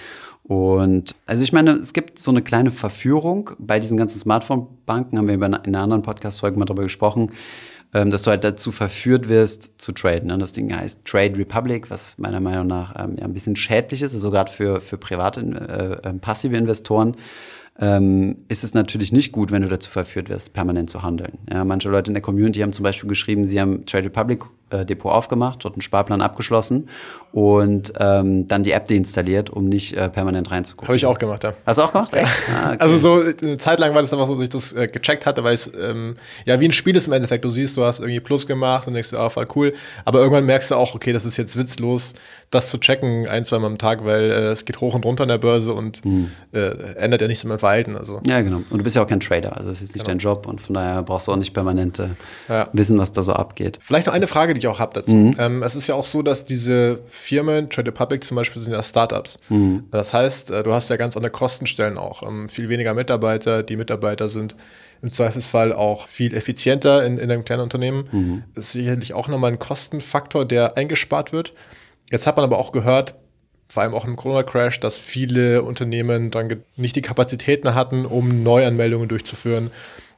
Und 0.42 1.14
also 1.26 1.42
ich 1.42 1.52
meine, 1.52 1.72
es 1.72 1.92
gibt 1.92 2.18
so 2.18 2.30
eine 2.30 2.42
kleine 2.42 2.70
Verführung 2.70 3.50
bei 3.58 3.78
diesen 3.80 3.96
ganzen 3.96 4.18
Smartphone-Banken, 4.18 5.16
haben 5.16 5.28
wir 5.28 5.34
in 5.34 5.42
einer 5.42 5.80
anderen 5.80 6.02
Podcast-Folge 6.02 6.58
mal 6.58 6.66
darüber 6.66 6.82
gesprochen 6.82 7.30
ähm, 7.94 8.10
dass 8.10 8.22
du 8.22 8.30
halt 8.30 8.44
dazu 8.44 8.72
verführt 8.72 9.28
wirst 9.28 9.80
zu 9.80 9.92
traden. 9.92 10.28
Ne? 10.28 10.38
Das 10.38 10.52
Ding 10.52 10.74
heißt 10.74 11.04
Trade 11.04 11.38
Republic, 11.38 11.90
was 11.90 12.18
meiner 12.18 12.40
Meinung 12.40 12.66
nach 12.66 12.94
ähm, 12.98 13.14
ja, 13.16 13.24
ein 13.24 13.32
bisschen 13.32 13.56
schädlich 13.56 14.02
ist, 14.02 14.14
also 14.14 14.30
gerade 14.30 14.50
für, 14.50 14.80
für 14.80 14.98
private, 14.98 15.40
äh, 15.40 16.08
äh, 16.08 16.12
passive 16.14 16.56
Investoren 16.56 17.16
ähm, 17.80 18.36
ist 18.48 18.62
es 18.62 18.74
natürlich 18.74 19.12
nicht 19.12 19.32
gut, 19.32 19.50
wenn 19.50 19.62
du 19.62 19.68
dazu 19.68 19.90
verführt 19.90 20.28
wirst, 20.28 20.52
permanent 20.52 20.90
zu 20.90 21.02
handeln. 21.02 21.38
Ja, 21.50 21.64
manche 21.64 21.88
Leute 21.88 22.10
in 22.10 22.14
der 22.14 22.22
Community 22.22 22.60
haben 22.60 22.72
zum 22.72 22.84
Beispiel 22.84 23.08
geschrieben, 23.08 23.46
sie 23.46 23.60
haben 23.60 23.84
Trade 23.86 24.06
Republic 24.06 24.44
äh, 24.74 24.86
Depot 24.86 25.12
aufgemacht, 25.12 25.64
dort 25.64 25.74
einen 25.74 25.82
Sparplan 25.82 26.20
abgeschlossen 26.20 26.88
und 27.32 27.92
ähm, 27.98 28.46
dann 28.46 28.62
die 28.62 28.72
App 28.72 28.86
deinstalliert, 28.86 29.50
um 29.50 29.64
nicht 29.68 29.94
äh, 29.94 30.08
permanent 30.08 30.50
reinzugucken. 30.50 30.88
Habe 30.88 30.96
ich 30.96 31.06
auch 31.06 31.18
gemacht, 31.18 31.44
ja. 31.44 31.54
Hast 31.66 31.78
du 31.78 31.82
auch 31.82 31.92
gemacht? 31.92 32.12
Ja. 32.14 32.24
Ah, 32.54 32.68
okay. 32.68 32.76
Also 32.78 32.96
so 32.96 33.22
eine 33.42 33.58
Zeit 33.58 33.80
lang 33.80 33.94
war 33.94 34.02
das 34.02 34.12
einfach 34.12 34.26
so, 34.26 34.34
dass 34.34 34.42
ich 34.42 34.48
das 34.50 34.72
äh, 34.72 34.86
gecheckt 34.86 35.26
hatte, 35.26 35.42
weil 35.44 35.54
es 35.54 35.70
ähm, 35.78 36.16
ja 36.44 36.60
wie 36.60 36.68
ein 36.68 36.72
Spiel 36.72 36.96
ist 36.96 37.06
im 37.06 37.12
Endeffekt. 37.12 37.44
Du 37.44 37.50
siehst, 37.50 37.76
du 37.76 37.84
hast 37.84 38.00
irgendwie 38.00 38.20
Plus 38.20 38.46
gemacht 38.46 38.86
und 38.86 38.94
denkst 38.94 39.10
dir, 39.10 39.18
ah, 39.18 39.30
voll 39.30 39.48
cool. 39.56 39.74
Aber 40.04 40.20
irgendwann 40.20 40.46
merkst 40.46 40.70
du 40.70 40.76
auch, 40.76 40.94
okay, 40.94 41.12
das 41.12 41.24
ist 41.24 41.36
jetzt 41.36 41.56
witzlos, 41.56 42.14
das 42.50 42.70
zu 42.70 42.78
checken 42.78 43.26
ein, 43.26 43.44
zwei 43.44 43.58
Mal 43.58 43.66
am 43.66 43.78
Tag, 43.78 44.04
weil 44.04 44.30
äh, 44.30 44.50
es 44.50 44.64
geht 44.64 44.80
hoch 44.80 44.94
und 44.94 45.04
runter 45.04 45.22
an 45.22 45.28
der 45.28 45.38
Börse 45.38 45.74
und 45.74 46.04
mhm. 46.04 46.30
ändert 46.52 47.20
ja 47.20 47.26
nichts 47.26 47.42
in 47.42 47.48
meinem 47.48 47.58
Verhalten. 47.58 47.96
Also. 47.96 48.20
Ja, 48.26 48.40
genau. 48.42 48.58
Und 48.58 48.78
du 48.78 48.84
bist 48.84 48.96
ja 48.96 49.02
auch 49.02 49.08
kein 49.08 49.20
Trader, 49.20 49.56
also 49.56 49.68
das 49.68 49.78
ist 49.78 49.82
jetzt 49.82 49.94
nicht 49.96 50.04
genau. 50.04 50.12
dein 50.12 50.18
Job 50.18 50.46
und 50.46 50.60
von 50.60 50.74
daher 50.74 51.02
brauchst 51.02 51.28
du 51.28 51.32
auch 51.32 51.36
nicht 51.36 51.52
permanent 51.52 51.98
äh, 51.98 52.08
ja. 52.48 52.68
wissen, 52.72 52.98
was 52.98 53.12
da 53.12 53.22
so 53.22 53.32
abgeht. 53.32 53.78
Vielleicht 53.82 54.06
noch 54.06 54.14
eine 54.14 54.26
Frage, 54.26 54.54
die 54.54 54.60
ich 54.64 54.68
auch 54.68 54.78
habe 54.78 54.92
dazu. 54.94 55.14
Mhm. 55.14 55.36
Ähm, 55.38 55.62
es 55.62 55.76
ist 55.76 55.86
ja 55.86 55.94
auch 55.94 56.04
so, 56.04 56.22
dass 56.22 56.44
diese 56.44 57.00
Firmen, 57.06 57.70
Trade 57.70 57.88
Republic 57.88 58.24
zum 58.24 58.36
Beispiel, 58.36 58.60
sind 58.60 58.72
ja 58.72 58.82
Startups. 58.82 59.38
Mhm. 59.48 59.84
Das 59.90 60.12
heißt, 60.12 60.50
äh, 60.50 60.62
du 60.62 60.72
hast 60.72 60.90
ja 60.90 60.96
ganz 60.96 61.16
andere 61.16 61.30
Kostenstellen 61.30 61.98
auch. 61.98 62.22
Ähm, 62.22 62.48
viel 62.48 62.68
weniger 62.68 62.94
Mitarbeiter. 62.94 63.62
Die 63.62 63.76
Mitarbeiter 63.76 64.28
sind 64.28 64.56
im 65.02 65.10
Zweifelsfall 65.10 65.72
auch 65.72 66.08
viel 66.08 66.34
effizienter 66.34 67.04
in, 67.04 67.18
in 67.18 67.30
einem 67.30 67.44
kleinen 67.44 67.62
Unternehmen. 67.62 68.08
Mhm. 68.10 68.42
Das 68.54 68.66
ist 68.66 68.72
sicherlich 68.72 69.14
auch 69.14 69.28
nochmal 69.28 69.52
ein 69.52 69.58
Kostenfaktor, 69.58 70.44
der 70.44 70.76
eingespart 70.76 71.32
wird. 71.32 71.52
Jetzt 72.10 72.26
hat 72.26 72.36
man 72.36 72.44
aber 72.44 72.58
auch 72.58 72.72
gehört, 72.72 73.14
vor 73.68 73.82
allem 73.82 73.94
auch 73.94 74.04
im 74.04 74.16
Corona-Crash, 74.16 74.80
dass 74.80 74.98
viele 74.98 75.62
Unternehmen 75.62 76.30
dann 76.30 76.62
nicht 76.76 76.96
die 76.96 77.02
Kapazitäten 77.02 77.74
hatten, 77.74 78.04
um 78.06 78.42
Neuanmeldungen 78.42 79.08
durchzuführen 79.08 79.70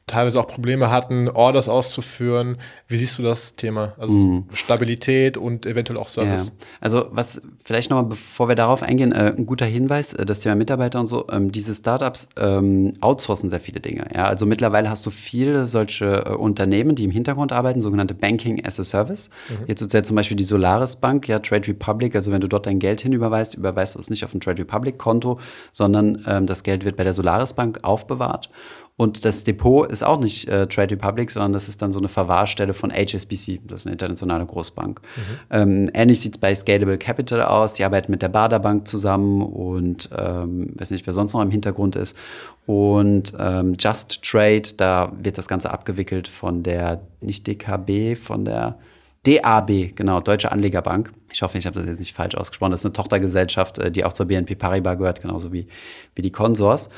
teilweise 0.07 0.39
auch 0.39 0.47
Probleme 0.47 0.91
hatten, 0.93 1.29
Orders 1.29 1.69
auszuführen. 1.69 2.59
Wie 2.87 2.97
siehst 2.97 3.19
du 3.19 3.25
das 3.25 3.57
Thema? 3.57 3.95
Also 3.99 4.15
mhm. 4.15 4.45
Stabilität 4.53 5.37
und 5.37 5.67
eventuell 5.67 5.99
auch 5.99 6.07
Service. 6.07 6.49
Ja. 6.49 6.67
Also 6.81 7.09
was 7.11 7.43
vielleicht 7.65 7.91
nochmal, 7.91 8.05
bevor 8.11 8.47
wir 8.47 8.55
darauf 8.55 8.85
eingehen, 8.85 9.11
äh, 9.11 9.35
ein 9.37 9.47
guter 9.47 9.67
Hinweis, 9.67 10.13
äh, 10.13 10.25
das 10.25 10.39
Thema 10.39 10.55
Mitarbeiter 10.55 11.01
und 11.01 11.09
so, 11.09 11.27
ähm, 11.33 11.51
diese 11.51 11.75
Startups 11.75 12.29
ähm, 12.37 12.93
outsourcen 13.01 13.51
sehr 13.51 13.59
viele 13.59 13.81
Dinge. 13.81 14.07
Ja? 14.15 14.27
Also 14.27 14.47
mittlerweile 14.47 14.89
hast 14.89 15.05
du 15.05 15.11
viele 15.11 15.67
solche 15.67 16.25
äh, 16.25 16.35
Unternehmen, 16.35 16.95
die 16.95 17.03
im 17.03 17.11
Hintergrund 17.11 17.51
arbeiten, 17.51 17.81
sogenannte 17.81 18.15
Banking 18.15 18.65
as 18.65 18.79
a 18.79 18.85
Service. 18.85 19.29
Mhm. 19.49 19.65
Jetzt 19.67 19.81
sozusagen 19.81 20.05
zum 20.05 20.15
Beispiel 20.15 20.37
die 20.37 20.45
Solaris 20.45 20.95
Bank, 20.95 21.27
ja, 21.27 21.41
Trade 21.41 21.67
Republic, 21.67 22.15
also 22.15 22.31
wenn 22.31 22.41
du 22.41 22.47
dort 22.47 22.67
dein 22.67 22.79
Geld 22.79 23.01
hinüberweist, 23.01 23.55
überweist 23.55 23.97
du 23.97 23.99
es 23.99 24.09
nicht 24.09 24.25
auf 24.25 24.33
ein 24.33 24.41
Trade 24.41 24.63
Republic 24.63 24.99
Konto, 24.99 25.41
sondern 25.73 26.25
ähm, 26.29 26.47
das 26.47 26.63
Geld 26.63 26.85
wird 26.85 26.97
bei 26.97 27.03
der 27.03 27.13
Solaris 27.13 27.55
Bank 27.55 27.81
aufbewahrt. 27.83 28.51
Und 28.99 29.27
das 29.27 29.45
Depot 29.45 29.91
ist 29.91 30.03
auch 30.03 30.19
nicht 30.19 30.49
äh, 30.49 30.67
Trade 30.67 30.95
Republic, 30.95 31.31
sondern 31.31 31.53
das 31.53 31.69
ist 31.69 31.83
dann 31.83 31.93
so 31.93 31.99
eine 31.99 32.09
Verwahrstelle 32.09 32.73
von 32.73 32.91
HSBC, 32.91 33.61
das 33.67 33.81
ist 33.81 33.87
eine 33.87 33.93
internationale 33.93 34.47
Großbank. 34.47 35.03
Mhm. 35.03 35.21
Ähm, 35.51 35.91
ähnlich 35.93 36.21
sieht 36.21 36.37
es 36.37 36.41
bei 36.41 36.55
Scalable 36.55 36.97
Capital 36.97 37.43
aus. 37.43 37.75
Die 37.75 37.85
arbeiten 37.85 38.11
mit 38.11 38.23
der 38.23 38.31
Bader 38.31 38.59
Bank 38.59 38.89
zusammen 38.89 39.43
und 39.43 40.09
ähm, 40.17 40.73
weiß 40.77 40.91
nicht, 40.93 41.07
wer 41.07 41.13
sonst 41.13 41.35
noch 41.35 41.43
im 41.43 41.51
Hintergrund 41.51 41.95
ist. 41.95 42.17
Und 42.65 43.35
ähm, 43.39 43.75
Just 43.79 44.23
Trade, 44.23 44.63
da 44.79 45.13
wird 45.23 45.37
das 45.37 45.47
Ganze 45.47 45.71
abgewickelt 45.71 46.27
von 46.27 46.63
der, 46.63 47.03
nicht 47.21 47.47
DKB, 47.47 48.17
von 48.17 48.47
der 48.47 48.79
DAB, 49.27 49.95
genau, 49.95 50.21
Deutsche 50.21 50.53
Anlegerbank. 50.53 51.13
Ich 51.33 51.43
hoffe, 51.43 51.59
ich 51.59 51.67
habe 51.67 51.79
das 51.79 51.87
jetzt 51.87 51.99
nicht 51.99 52.15
falsch 52.15 52.35
ausgesprochen. 52.35 52.71
Das 52.71 52.81
ist 52.81 52.87
eine 52.87 52.93
Tochtergesellschaft, 52.95 53.79
äh, 53.79 53.91
die 53.91 54.05
auch 54.05 54.15
zur 54.15 54.27
BNP 54.27 54.55
Paribas 54.55 54.97
gehört, 54.97 55.21
genauso 55.21 55.53
wie, 55.53 55.67
wie 56.15 56.23
die 56.23 56.33
Consors. 56.33 56.89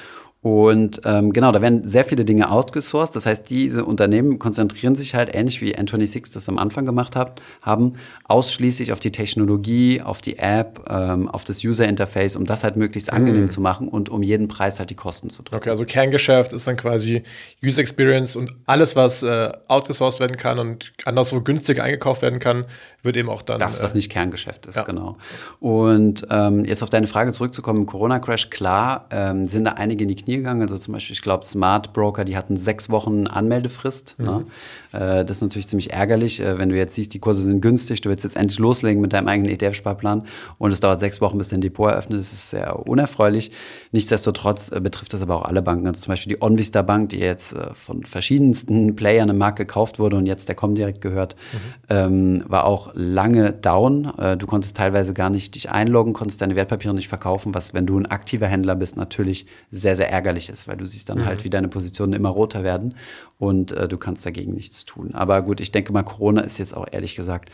Und 0.41 1.01
ähm, 1.05 1.33
genau, 1.33 1.51
da 1.51 1.61
werden 1.61 1.85
sehr 1.85 2.05
viele 2.05 2.25
Dinge 2.25 2.53
outgesourced. 2.53 3.17
Das 3.17 3.27
heißt, 3.27 3.51
diese 3.51 3.85
Unternehmen 3.85 4.39
konzentrieren 4.39 4.95
sich 4.95 5.17
halt, 5.17 5.35
ähnlich 5.35 5.61
wie 5.61 5.77
N26 5.77 6.33
das 6.33 6.49
am 6.49 6.59
Anfang 6.59 6.87
gemacht 6.87 7.17
hat, 7.17 7.43
haben, 7.61 7.95
ausschließlich 8.25 8.93
auf 8.93 9.01
die 9.01 9.11
Technologie, 9.11 10.01
auf 10.01 10.21
die 10.21 10.39
App, 10.39 10.85
ähm, 10.89 11.29
auf 11.29 11.43
das 11.43 11.65
User 11.65 11.89
Interface, 11.89 12.37
um 12.37 12.45
das 12.45 12.63
halt 12.63 12.77
möglichst 12.77 13.13
angenehm 13.13 13.45
mhm. 13.45 13.49
zu 13.49 13.61
machen 13.61 13.89
und 13.89 14.11
um 14.11 14.23
jeden 14.23 14.47
Preis 14.47 14.79
halt 14.79 14.91
die 14.91 14.95
Kosten 14.95 15.29
zu 15.29 15.43
drücken. 15.43 15.57
Okay, 15.57 15.71
also 15.71 15.85
Kerngeschäft 15.85 16.53
ist 16.53 16.69
dann 16.69 16.77
quasi 16.77 17.25
User 17.65 17.81
Experience 17.81 18.37
und 18.37 18.53
alles, 18.67 18.95
was 18.95 19.25
äh, 19.25 19.51
outgesourced 19.67 20.21
werden 20.21 20.37
kann 20.37 20.61
und 20.61 20.93
anderswo 21.05 21.41
günstiger 21.41 21.83
eingekauft 21.83 22.23
werden 22.23 22.39
kann, 22.39 22.67
wird 23.03 23.17
eben 23.17 23.29
auch 23.29 23.43
dann. 23.43 23.59
Das, 23.59 23.83
was 23.83 23.95
äh, 23.95 23.97
nicht 23.97 24.13
Kerngeschäft 24.13 24.67
ist, 24.67 24.77
ja. 24.77 24.85
genau. 24.85 25.17
Und 25.59 26.29
ähm, 26.31 26.65
jetzt 26.65 26.85
auf 26.85 26.91
deine 26.91 27.09
Frage 27.09 27.33
zurückzukommen, 27.33 27.81
im 27.81 27.87
Corona-Crash, 27.87 28.51
klar, 28.51 29.07
ähm, 29.11 29.49
sind 29.49 29.65
da 29.65 29.73
einige 29.73 30.05
in 30.05 30.09
die 30.09 30.17
Knie 30.17 30.28
gegangen. 30.37 30.63
Also 30.63 30.77
zum 30.79 30.95
Beispiel, 30.95 31.15
ich 31.15 31.23
glaube, 31.23 31.45
Smart 31.45 31.93
Broker, 31.93 32.25
die 32.25 32.37
hatten 32.37 32.57
sechs 32.57 32.91
Wochen 32.91 33.27
Anmeldefrist. 33.27 34.17
Mhm. 34.19 34.25
Ne? 34.25 34.45
Äh, 34.93 35.25
das 35.25 35.39
ist 35.39 35.43
natürlich 35.43 35.69
ziemlich 35.69 35.93
ärgerlich, 35.93 36.41
äh, 36.41 36.59
wenn 36.59 36.69
du 36.69 36.77
jetzt 36.77 36.95
siehst, 36.95 37.15
die 37.15 37.19
Kurse 37.19 37.43
sind 37.43 37.61
günstig, 37.61 38.01
du 38.01 38.09
willst 38.09 38.25
jetzt 38.25 38.37
endlich 38.37 38.59
loslegen 38.59 39.01
mit 39.01 39.13
deinem 39.13 39.29
eigenen 39.29 39.53
ETF-Sparplan 39.53 40.25
und 40.59 40.73
es 40.73 40.81
dauert 40.81 41.01
sechs 41.01 41.21
Wochen, 41.21 41.39
bis 41.39 41.49
dein 41.49 41.61
Depot 41.61 41.91
eröffnet. 41.91 42.19
Das 42.19 42.33
ist 42.33 42.51
sehr 42.51 42.87
unerfreulich. 42.87 43.51
Nichtsdestotrotz 43.93 44.71
äh, 44.71 44.81
betrifft 44.81 45.13
das 45.13 45.23
aber 45.23 45.37
auch 45.37 45.45
alle 45.45 45.63
Banken. 45.63 45.87
Also 45.87 46.03
zum 46.03 46.13
Beispiel 46.13 46.35
die 46.35 46.43
OnVista 46.43 46.83
Bank, 46.83 47.11
die 47.11 47.19
jetzt 47.19 47.57
von 47.75 48.05
verschiedensten 48.05 48.97
Playern 48.97 49.29
im 49.29 49.39
Markt 49.39 49.59
gekauft 49.59 49.99
wurde 49.99 50.17
und 50.17 50.27
jetzt 50.27 50.49
der 50.49 50.57
Comdirect 50.57 51.01
gehört, 51.01 51.37
mhm. 51.53 51.59
ähm, 51.89 52.45
war 52.49 52.65
auch 52.65 52.91
lange 52.95 53.53
down. 53.53 54.13
Du 54.39 54.47
konntest 54.47 54.77
teilweise 54.77 55.15
gar 55.15 55.31
nicht 55.31 55.55
dich 55.55 55.71
einloggen, 55.71 56.13
konntest 56.13 56.41
deine 56.41 56.57
Wertpapiere 56.57 56.95
nicht 56.95 57.09
verkaufen, 57.09 57.55
was, 57.55 57.75
wenn 57.75 57.87
du 57.87 57.99
ein 57.99 58.07
aktiver 58.07 58.47
Händler 58.47 58.75
bist, 58.75 58.97
natürlich 58.97 59.47
sehr, 59.71 59.97
sehr 59.97 60.11
ärgerlich 60.11 60.18
ist, 60.49 60.69
weil 60.69 60.77
du 60.77 60.87
siehst 60.87 61.09
dann 61.09 61.19
mhm. 61.19 61.27
halt, 61.27 61.45
wie 61.45 61.51
deine 61.51 61.69
Positionen 61.69 62.13
immer 62.13 62.29
roter 62.29 62.65
werden 62.65 62.95
und 63.39 63.73
äh, 63.73 63.89
du 63.89 63.99
kannst 63.99 64.25
dagegen 64.25 64.55
nichts 64.55 64.85
tun. 64.85 65.15
Aber 65.15 65.43
gut, 65.43 65.61
ich 65.61 65.73
denke 65.73 65.93
mal, 65.93 66.03
Corona 66.03 66.43
ist 66.43 66.59
jetzt 66.59 66.77
auch 66.77 66.87
ehrlich 66.91 67.17
gesagt 67.17 67.51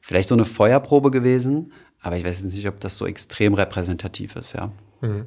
vielleicht 0.00 0.28
so 0.28 0.34
eine 0.34 0.44
Feuerprobe 0.44 1.10
gewesen, 1.10 1.72
aber 2.00 2.16
ich 2.16 2.24
weiß 2.24 2.42
jetzt 2.42 2.54
nicht, 2.54 2.68
ob 2.68 2.80
das 2.80 2.96
so 2.96 3.06
extrem 3.06 3.54
repräsentativ 3.54 4.36
ist, 4.36 4.54
ja. 4.54 4.72
Mhm. 5.00 5.26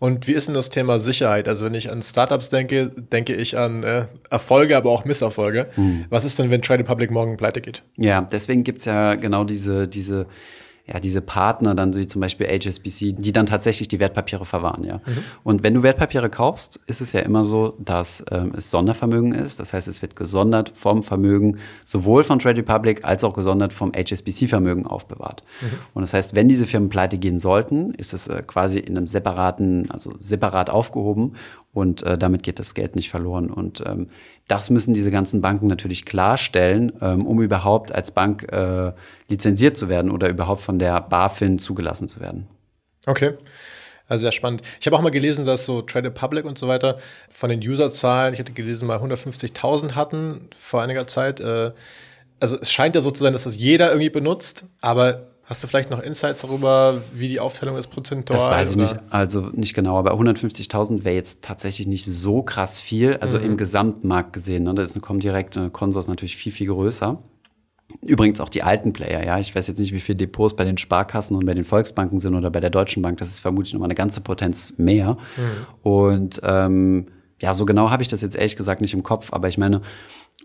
Und 0.00 0.28
wie 0.28 0.32
ist 0.32 0.46
denn 0.46 0.54
das 0.54 0.70
Thema 0.70 1.00
Sicherheit? 1.00 1.48
Also 1.48 1.66
wenn 1.66 1.74
ich 1.74 1.90
an 1.90 2.02
Startups 2.02 2.50
denke, 2.50 2.88
denke 2.88 3.34
ich 3.34 3.58
an 3.58 3.82
äh, 3.82 4.06
Erfolge, 4.30 4.76
aber 4.76 4.90
auch 4.90 5.04
Misserfolge. 5.04 5.70
Mhm. 5.76 6.04
Was 6.08 6.24
ist 6.24 6.38
denn, 6.38 6.50
wenn 6.50 6.62
Trade 6.62 6.84
Public 6.84 7.10
morgen 7.10 7.36
pleite 7.36 7.60
geht? 7.60 7.82
Ja, 7.96 8.22
deswegen 8.22 8.62
gibt 8.62 8.78
es 8.78 8.84
ja 8.84 9.16
genau 9.16 9.42
diese, 9.42 9.88
diese 9.88 10.26
ja, 10.90 11.00
diese 11.00 11.20
Partner 11.20 11.74
dann, 11.74 11.94
wie 11.94 12.06
zum 12.06 12.20
Beispiel 12.20 12.46
HSBC, 12.46 13.12
die 13.12 13.32
dann 13.32 13.46
tatsächlich 13.46 13.88
die 13.88 14.00
Wertpapiere 14.00 14.46
verwahren, 14.46 14.84
ja. 14.84 14.96
Mhm. 14.96 15.24
Und 15.44 15.62
wenn 15.62 15.74
du 15.74 15.82
Wertpapiere 15.82 16.30
kaufst, 16.30 16.80
ist 16.86 17.00
es 17.00 17.12
ja 17.12 17.20
immer 17.20 17.44
so, 17.44 17.74
dass 17.78 18.24
ähm, 18.30 18.52
es 18.56 18.70
Sondervermögen 18.70 19.32
ist. 19.32 19.60
Das 19.60 19.72
heißt, 19.72 19.86
es 19.86 20.00
wird 20.00 20.16
gesondert 20.16 20.72
vom 20.74 21.02
Vermögen 21.02 21.58
sowohl 21.84 22.24
von 22.24 22.38
Trade 22.38 22.58
Republic 22.58 23.04
als 23.04 23.22
auch 23.22 23.34
gesondert 23.34 23.72
vom 23.72 23.92
HSBC-Vermögen 23.92 24.86
aufbewahrt. 24.86 25.44
Mhm. 25.60 25.66
Und 25.94 26.02
das 26.02 26.14
heißt, 26.14 26.34
wenn 26.34 26.48
diese 26.48 26.66
Firmen 26.66 26.88
pleite 26.88 27.18
gehen 27.18 27.38
sollten, 27.38 27.92
ist 27.94 28.14
es 28.14 28.28
äh, 28.28 28.42
quasi 28.46 28.78
in 28.78 28.96
einem 28.96 29.08
separaten, 29.08 29.90
also 29.90 30.14
separat 30.18 30.70
aufgehoben 30.70 31.34
und 31.78 32.02
äh, 32.02 32.18
damit 32.18 32.42
geht 32.42 32.58
das 32.58 32.74
Geld 32.74 32.96
nicht 32.96 33.10
verloren. 33.10 33.50
Und 33.50 33.82
ähm, 33.86 34.08
das 34.48 34.70
müssen 34.70 34.94
diese 34.94 35.10
ganzen 35.10 35.40
Banken 35.40 35.66
natürlich 35.66 36.04
klarstellen, 36.04 36.92
ähm, 37.00 37.26
um 37.26 37.40
überhaupt 37.40 37.92
als 37.92 38.10
Bank 38.10 38.50
äh, 38.52 38.92
lizenziert 39.28 39.76
zu 39.76 39.88
werden 39.88 40.10
oder 40.10 40.28
überhaupt 40.28 40.60
von 40.60 40.78
der 40.78 41.00
BaFin 41.00 41.58
zugelassen 41.58 42.08
zu 42.08 42.20
werden. 42.20 42.46
Okay. 43.06 43.34
Also 44.08 44.22
sehr 44.22 44.32
spannend. 44.32 44.62
Ich 44.80 44.86
habe 44.86 44.96
auch 44.96 45.02
mal 45.02 45.10
gelesen, 45.10 45.44
dass 45.44 45.66
so 45.66 45.82
Trade 45.82 46.10
Public 46.10 46.46
und 46.46 46.58
so 46.58 46.66
weiter 46.66 46.98
von 47.28 47.50
den 47.50 47.60
Userzahlen, 47.60 48.32
ich 48.32 48.40
hatte 48.40 48.52
gelesen, 48.52 48.88
mal 48.88 48.98
150.000 48.98 49.94
hatten 49.94 50.48
vor 50.54 50.82
einiger 50.82 51.06
Zeit. 51.06 51.40
Äh, 51.40 51.72
also 52.40 52.58
es 52.58 52.72
scheint 52.72 52.94
ja 52.94 53.02
so 53.02 53.10
zu 53.10 53.22
sein, 53.22 53.32
dass 53.32 53.44
das 53.44 53.56
jeder 53.56 53.90
irgendwie 53.90 54.10
benutzt, 54.10 54.64
aber 54.80 55.26
Hast 55.48 55.64
du 55.64 55.66
vielleicht 55.66 55.88
noch 55.88 56.00
Insights 56.00 56.42
darüber, 56.42 57.00
wie 57.14 57.26
die 57.28 57.40
Aufteilung 57.40 57.78
ist 57.78 57.86
prozentual? 57.86 58.38
Das 58.38 58.50
weiß 58.50 58.70
ich 58.72 58.76
nicht, 58.76 58.94
also 59.08 59.40
nicht 59.54 59.72
genau, 59.72 59.96
aber 59.96 60.12
150.000 60.12 61.04
wäre 61.04 61.14
jetzt 61.14 61.40
tatsächlich 61.40 61.86
nicht 61.86 62.04
so 62.04 62.42
krass 62.42 62.78
viel, 62.78 63.16
also 63.16 63.38
mhm. 63.38 63.44
im 63.46 63.56
Gesamtmarkt 63.56 64.34
gesehen. 64.34 64.64
Ne? 64.64 64.74
Da 64.74 64.82
ist 64.82 64.94
eine 64.94 65.00
Comdirect, 65.00 65.56
eine 65.56 65.70
Consors 65.70 66.06
natürlich 66.06 66.36
viel, 66.36 66.52
viel 66.52 66.66
größer. 66.66 67.22
Übrigens 68.02 68.42
auch 68.42 68.50
die 68.50 68.62
alten 68.62 68.92
Player, 68.92 69.24
ja. 69.24 69.38
Ich 69.38 69.54
weiß 69.54 69.66
jetzt 69.68 69.78
nicht, 69.78 69.92
wie 69.92 70.00
viele 70.00 70.18
Depots 70.18 70.54
bei 70.54 70.64
den 70.64 70.76
Sparkassen 70.76 71.34
und 71.34 71.46
bei 71.46 71.54
den 71.54 71.64
Volksbanken 71.64 72.18
sind 72.18 72.34
oder 72.34 72.50
bei 72.50 72.60
der 72.60 72.68
Deutschen 72.68 73.02
Bank. 73.02 73.16
Das 73.16 73.30
ist 73.30 73.38
vermutlich 73.38 73.72
nochmal 73.72 73.86
eine 73.86 73.94
ganze 73.94 74.20
Potenz 74.20 74.74
mehr. 74.76 75.16
Mhm. 75.38 75.90
Und 75.90 76.40
ähm, 76.44 77.06
ja, 77.40 77.54
so 77.54 77.64
genau 77.64 77.88
habe 77.90 78.02
ich 78.02 78.08
das 78.08 78.20
jetzt 78.20 78.36
ehrlich 78.36 78.56
gesagt 78.56 78.82
nicht 78.82 78.92
im 78.92 79.02
Kopf, 79.02 79.32
aber 79.32 79.48
ich 79.48 79.56
meine, 79.56 79.80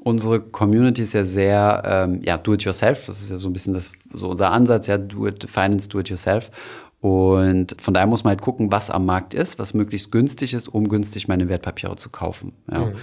unsere 0.03 0.39
Community 0.39 1.01
ist 1.01 1.13
ja 1.13 1.23
sehr, 1.23 1.83
ähm, 1.85 2.21
ja, 2.23 2.37
do 2.37 2.53
it 2.53 2.63
yourself. 2.63 3.05
Das 3.05 3.21
ist 3.21 3.31
ja 3.31 3.37
so 3.37 3.49
ein 3.49 3.53
bisschen 3.53 3.73
das, 3.73 3.91
so 4.13 4.29
unser 4.29 4.51
Ansatz, 4.51 4.87
ja, 4.87 4.97
do 4.97 5.27
it, 5.27 5.49
finance, 5.49 5.89
do 5.89 5.99
it 5.99 6.09
yourself. 6.09 6.51
Und 6.99 7.75
von 7.81 7.93
daher 7.93 8.07
muss 8.07 8.23
man 8.23 8.31
halt 8.31 8.41
gucken, 8.41 8.71
was 8.71 8.89
am 8.89 9.05
Markt 9.05 9.33
ist, 9.33 9.59
was 9.59 9.73
möglichst 9.73 10.11
günstig 10.11 10.53
ist, 10.53 10.69
um 10.69 10.87
günstig 10.87 11.27
meine 11.27 11.49
Wertpapiere 11.49 11.95
zu 11.95 12.09
kaufen. 12.09 12.53
Ja. 12.71 12.85
Mhm. 12.85 12.93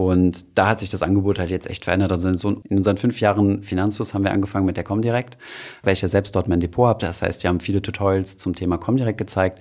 Und 0.00 0.56
da 0.56 0.66
hat 0.66 0.80
sich 0.80 0.88
das 0.88 1.02
Angebot 1.02 1.38
halt 1.38 1.50
jetzt 1.50 1.68
echt 1.68 1.84
verändert. 1.84 2.10
Also 2.10 2.28
in, 2.28 2.34
so, 2.34 2.62
in 2.70 2.78
unseren 2.78 2.96
fünf 2.96 3.20
Jahren 3.20 3.62
Finanzfluss 3.62 4.14
haben 4.14 4.24
wir 4.24 4.32
angefangen 4.32 4.64
mit 4.64 4.78
der 4.78 4.84
Comdirect, 4.84 5.36
weil 5.82 5.92
ich 5.92 6.00
ja 6.00 6.08
selbst 6.08 6.34
dort 6.34 6.48
mein 6.48 6.60
Depot 6.60 6.86
habe. 6.88 7.00
Das 7.00 7.20
heißt, 7.20 7.42
wir 7.42 7.50
haben 7.50 7.60
viele 7.60 7.82
Tutorials 7.82 8.38
zum 8.38 8.54
Thema 8.54 8.78
Comdirect 8.78 9.18
gezeigt. 9.18 9.58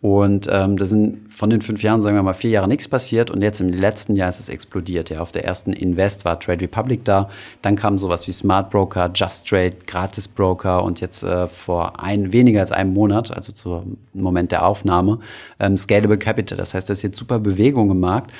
Und 0.00 0.48
ähm, 0.50 0.78
da 0.78 0.86
sind 0.86 1.32
von 1.34 1.50
den 1.50 1.60
fünf 1.60 1.82
Jahren, 1.82 2.00
sagen 2.00 2.16
wir 2.16 2.22
mal, 2.22 2.32
vier 2.32 2.48
Jahre 2.48 2.68
nichts 2.68 2.88
passiert. 2.88 3.30
Und 3.30 3.42
jetzt 3.42 3.60
im 3.60 3.68
letzten 3.68 4.16
Jahr 4.16 4.30
ist 4.30 4.40
es 4.40 4.48
explodiert. 4.48 5.10
Ja, 5.10 5.20
auf 5.20 5.30
der 5.30 5.44
ersten 5.44 5.74
Invest 5.74 6.24
war 6.24 6.40
Trade 6.40 6.62
Republic 6.62 7.04
da. 7.04 7.28
Dann 7.60 7.76
kam 7.76 7.98
sowas 7.98 8.26
wie 8.26 8.32
Smart 8.32 8.70
Broker, 8.70 9.10
Just 9.14 9.46
Trade, 9.46 9.76
Gratis 9.86 10.26
Broker 10.26 10.84
und 10.84 11.00
jetzt 11.00 11.22
äh, 11.22 11.46
vor 11.46 12.02
ein, 12.02 12.32
weniger 12.32 12.60
als 12.60 12.72
einem 12.72 12.94
Monat, 12.94 13.30
also 13.30 13.52
zum 13.52 13.98
Moment 14.14 14.52
der 14.52 14.66
Aufnahme, 14.66 15.18
ähm, 15.60 15.76
Scalable 15.76 16.16
Capital. 16.16 16.56
Das 16.56 16.72
heißt, 16.72 16.88
da 16.88 16.94
ist 16.94 17.02
jetzt 17.02 17.18
super 17.18 17.38
Bewegung 17.38 17.90
im 17.90 18.00
Markt. 18.00 18.32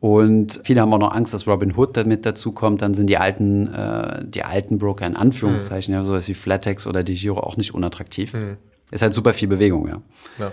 Und 0.00 0.60
viele 0.62 0.80
haben 0.80 0.92
auch 0.92 0.98
noch 0.98 1.12
Angst, 1.12 1.34
dass 1.34 1.46
Robin 1.46 1.76
Hood 1.76 1.96
damit 1.96 2.24
dazukommt. 2.24 2.82
Dann 2.82 2.94
sind 2.94 3.08
die 3.08 3.16
alten, 3.16 3.72
äh, 3.72 4.24
die 4.24 4.44
alten 4.44 4.78
Broker 4.78 5.06
in 5.06 5.16
Anführungszeichen, 5.16 5.92
mhm. 5.92 6.00
ja, 6.00 6.04
sowas 6.04 6.28
wie 6.28 6.34
Flatex 6.34 6.86
oder 6.86 7.02
die 7.02 7.14
Giro 7.14 7.40
auch 7.40 7.56
nicht 7.56 7.74
unattraktiv. 7.74 8.34
Mhm. 8.34 8.58
Ist 8.90 9.02
halt 9.02 9.12
super 9.12 9.32
viel 9.32 9.48
Bewegung, 9.48 9.88
ja. 9.88 10.00
ja. 10.38 10.52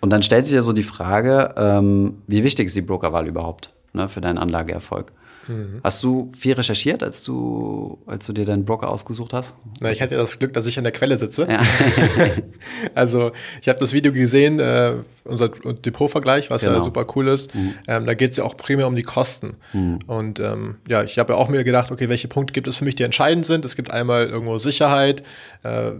Und 0.00 0.10
dann 0.10 0.22
stellt 0.22 0.46
sich 0.46 0.54
ja 0.54 0.62
so 0.62 0.72
die 0.72 0.82
Frage, 0.82 1.54
ähm, 1.56 2.22
wie 2.26 2.44
wichtig 2.44 2.66
ist 2.66 2.76
die 2.76 2.82
Brokerwahl 2.82 3.26
überhaupt 3.26 3.72
ne, 3.94 4.08
für 4.08 4.20
deinen 4.20 4.38
Anlageerfolg? 4.38 5.12
Mhm. 5.48 5.80
Hast 5.82 6.02
du 6.02 6.30
viel 6.36 6.54
recherchiert, 6.54 7.02
als 7.02 7.22
du, 7.22 7.98
als 8.06 8.26
du 8.26 8.32
dir 8.32 8.44
deinen 8.44 8.64
Broker 8.64 8.88
ausgesucht 8.88 9.32
hast? 9.32 9.56
Na, 9.80 9.90
ich 9.90 10.02
hatte 10.02 10.14
ja 10.14 10.20
das 10.20 10.38
Glück, 10.38 10.52
dass 10.52 10.66
ich 10.66 10.78
an 10.78 10.84
der 10.84 10.92
Quelle 10.92 11.18
sitze. 11.18 11.46
Ja. 11.48 11.62
also 12.94 13.32
ich 13.60 13.68
habe 13.68 13.78
das 13.78 13.92
Video 13.92 14.12
gesehen, 14.12 14.60
äh, 14.60 14.94
unser 15.24 15.48
Depotvergleich, 15.48 16.50
was 16.50 16.62
genau. 16.62 16.74
ja 16.74 16.80
super 16.80 17.06
cool 17.14 17.28
ist. 17.28 17.54
Mhm. 17.54 17.74
Ähm, 17.86 18.06
da 18.06 18.14
geht 18.14 18.32
es 18.32 18.36
ja 18.36 18.44
auch 18.44 18.56
primär 18.56 18.86
um 18.86 18.96
die 18.96 19.02
Kosten. 19.02 19.56
Mhm. 19.72 19.98
Und 20.06 20.40
ähm, 20.40 20.76
ja, 20.88 21.02
ich 21.02 21.18
habe 21.18 21.32
ja 21.32 21.38
auch 21.38 21.48
mir 21.48 21.64
gedacht, 21.64 21.90
okay, 21.90 22.08
welche 22.08 22.28
Punkte 22.28 22.52
gibt 22.52 22.66
es 22.66 22.78
für 22.78 22.84
mich, 22.84 22.94
die 22.94 23.02
entscheidend 23.02 23.46
sind? 23.46 23.64
Es 23.64 23.76
gibt 23.76 23.90
einmal 23.90 24.26
irgendwo 24.26 24.58
Sicherheit, 24.58 25.22
äh, 25.62 25.92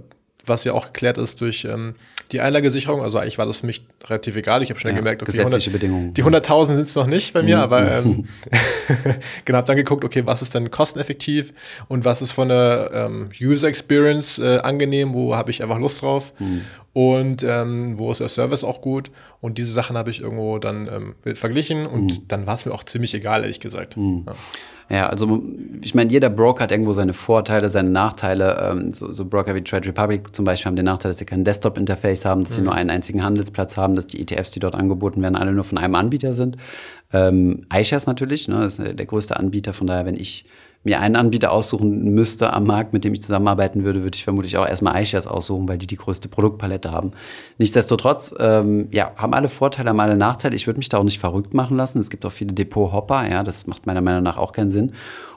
was 0.46 0.64
ja 0.64 0.72
auch 0.72 0.86
geklärt 0.86 1.18
ist 1.18 1.40
durch 1.40 1.64
ähm, 1.64 1.94
die 2.32 2.40
Einlagesicherung. 2.40 3.02
Also 3.02 3.18
eigentlich 3.18 3.38
war 3.38 3.46
das 3.46 3.58
für 3.58 3.66
mich 3.66 3.86
relativ 4.04 4.36
egal. 4.36 4.62
Ich 4.62 4.70
habe 4.70 4.80
schnell 4.80 4.92
ja, 4.92 4.98
gemerkt, 4.98 5.22
okay, 5.22 5.32
gesetzliche 5.32 5.70
100, 5.70 5.72
Bedingungen. 5.72 6.14
Die 6.14 6.24
100.000 6.24 6.66
sind 6.66 6.88
es 6.88 6.94
noch 6.94 7.06
nicht 7.06 7.32
bei 7.32 7.42
mir, 7.42 7.56
mhm. 7.56 7.62
aber 7.62 7.92
ähm, 7.98 8.24
genau, 9.44 9.58
habe 9.58 9.66
dann 9.66 9.76
geguckt, 9.76 10.04
okay, 10.04 10.26
was 10.26 10.42
ist 10.42 10.54
denn 10.54 10.70
kosteneffektiv 10.70 11.52
und 11.88 12.04
was 12.04 12.22
ist 12.22 12.32
von 12.32 12.48
der 12.48 12.90
ähm, 12.92 13.28
User 13.40 13.68
Experience 13.68 14.38
äh, 14.38 14.58
angenehm, 14.58 15.14
wo 15.14 15.34
habe 15.34 15.50
ich 15.50 15.62
einfach 15.62 15.78
Lust 15.78 16.02
drauf 16.02 16.32
mhm. 16.38 16.62
und 16.92 17.42
ähm, 17.42 17.98
wo 17.98 18.10
ist 18.10 18.20
der 18.20 18.28
Service 18.28 18.64
auch 18.64 18.80
gut. 18.80 19.10
Und 19.40 19.58
diese 19.58 19.72
Sachen 19.72 19.96
habe 19.96 20.10
ich 20.10 20.20
irgendwo 20.20 20.58
dann 20.58 21.14
ähm, 21.24 21.36
verglichen 21.36 21.86
und 21.86 22.06
mhm. 22.06 22.28
dann 22.28 22.46
war 22.46 22.54
es 22.54 22.66
mir 22.66 22.72
auch 22.72 22.84
ziemlich 22.84 23.14
egal, 23.14 23.42
ehrlich 23.42 23.60
gesagt. 23.60 23.96
Mhm. 23.96 24.24
Ja. 24.26 24.34
Ja, 24.91 25.09
also 25.09 25.43
ich 25.81 25.95
meine, 25.95 26.11
jeder 26.11 26.29
Broker 26.29 26.64
hat 26.64 26.71
irgendwo 26.71 26.93
seine 26.93 27.14
Vorteile, 27.14 27.71
seine 27.71 27.91
Nachteile. 27.91 28.71
Ähm, 28.71 28.93
so, 28.93 29.11
so, 29.11 29.25
Broker 29.25 29.55
wie 29.55 29.62
Trade 29.62 29.88
Republic 29.88 30.35
zum 30.35 30.45
Beispiel 30.45 30.67
haben 30.67 30.76
den 30.76 30.85
Nachteil, 30.85 31.11
dass 31.11 31.19
sie 31.19 31.25
kein 31.25 31.45
Desktop-Interface 31.45 32.25
haben, 32.26 32.43
dass 32.43 32.50
mhm. 32.50 32.55
sie 32.55 32.62
nur 32.62 32.75
einen 32.75 32.91
einzigen 32.91 33.25
Handelsplatz 33.25 33.76
haben, 33.76 33.97
dass 33.97 34.07
die 34.07 34.21
ETFs, 34.21 34.50
die 34.50 34.61
dort 34.61 34.75
angeboten 34.75 35.23
werden, 35.23 35.37
alle 35.37 35.53
nur 35.53 35.64
von 35.64 35.79
einem 35.79 35.95
Anbieter 35.95 36.35
sind. 36.35 36.59
Ähm, 37.12 37.67
iShares 37.73 38.07
natürlich, 38.07 38.49
ne, 38.49 38.61
das 38.61 38.79
ist 38.79 38.99
der 38.99 39.07
größte 39.07 39.38
Anbieter, 39.38 39.73
von 39.73 39.87
daher, 39.87 40.05
wenn 40.05 40.17
ich 40.17 40.45
mir 40.85 41.00
einen 41.00 41.17
Anbieter 41.17 41.50
aussuchen 41.50 42.14
müsste 42.14 42.53
am 42.53 42.64
Markt, 42.64 42.93
mit 42.93 43.05
dem 43.05 43.14
ich 43.14 43.23
zusammenarbeiten 43.23 43.85
würde, 43.85 44.03
würde 44.03 44.17
ich 44.17 44.25
vermutlich 44.25 44.57
auch 44.59 44.67
erstmal 44.67 45.03
iShares 45.03 45.26
aussuchen, 45.26 45.67
weil 45.67 45.79
die 45.79 45.87
die 45.87 45.97
größte 45.97 46.29
Produktpalette 46.29 46.93
haben. 46.93 47.12
Nichtsdestotrotz, 47.59 48.35
ähm, 48.38 48.88
ja, 48.93 49.12
haben 49.17 49.35
alle 49.35 49.49
Vorteile, 49.49 49.91
haben 49.91 50.00
alle 50.00 50.17
Nachteile. 50.17 50.55
Ich 50.55 50.67
würde 50.67 50.79
mich 50.79 50.91
da 50.91 50.99
auch 50.99 51.05
nicht 51.05 51.19
verrückt 51.19 51.55
machen 51.55 51.76
lassen. 51.76 52.00
Es 52.00 52.11
gibt 52.11 52.25
auch 52.26 52.33
viele 52.33 52.53
Depot-Hopper, 52.53 53.29
ja, 53.29 53.43
das 53.43 53.67
macht 53.67 53.87
meiner 53.87 54.03
Meinung 54.03 54.23
nach 54.23 54.37
auch 54.37 54.53
keinen 54.53 54.71
Sinn. 54.71 54.93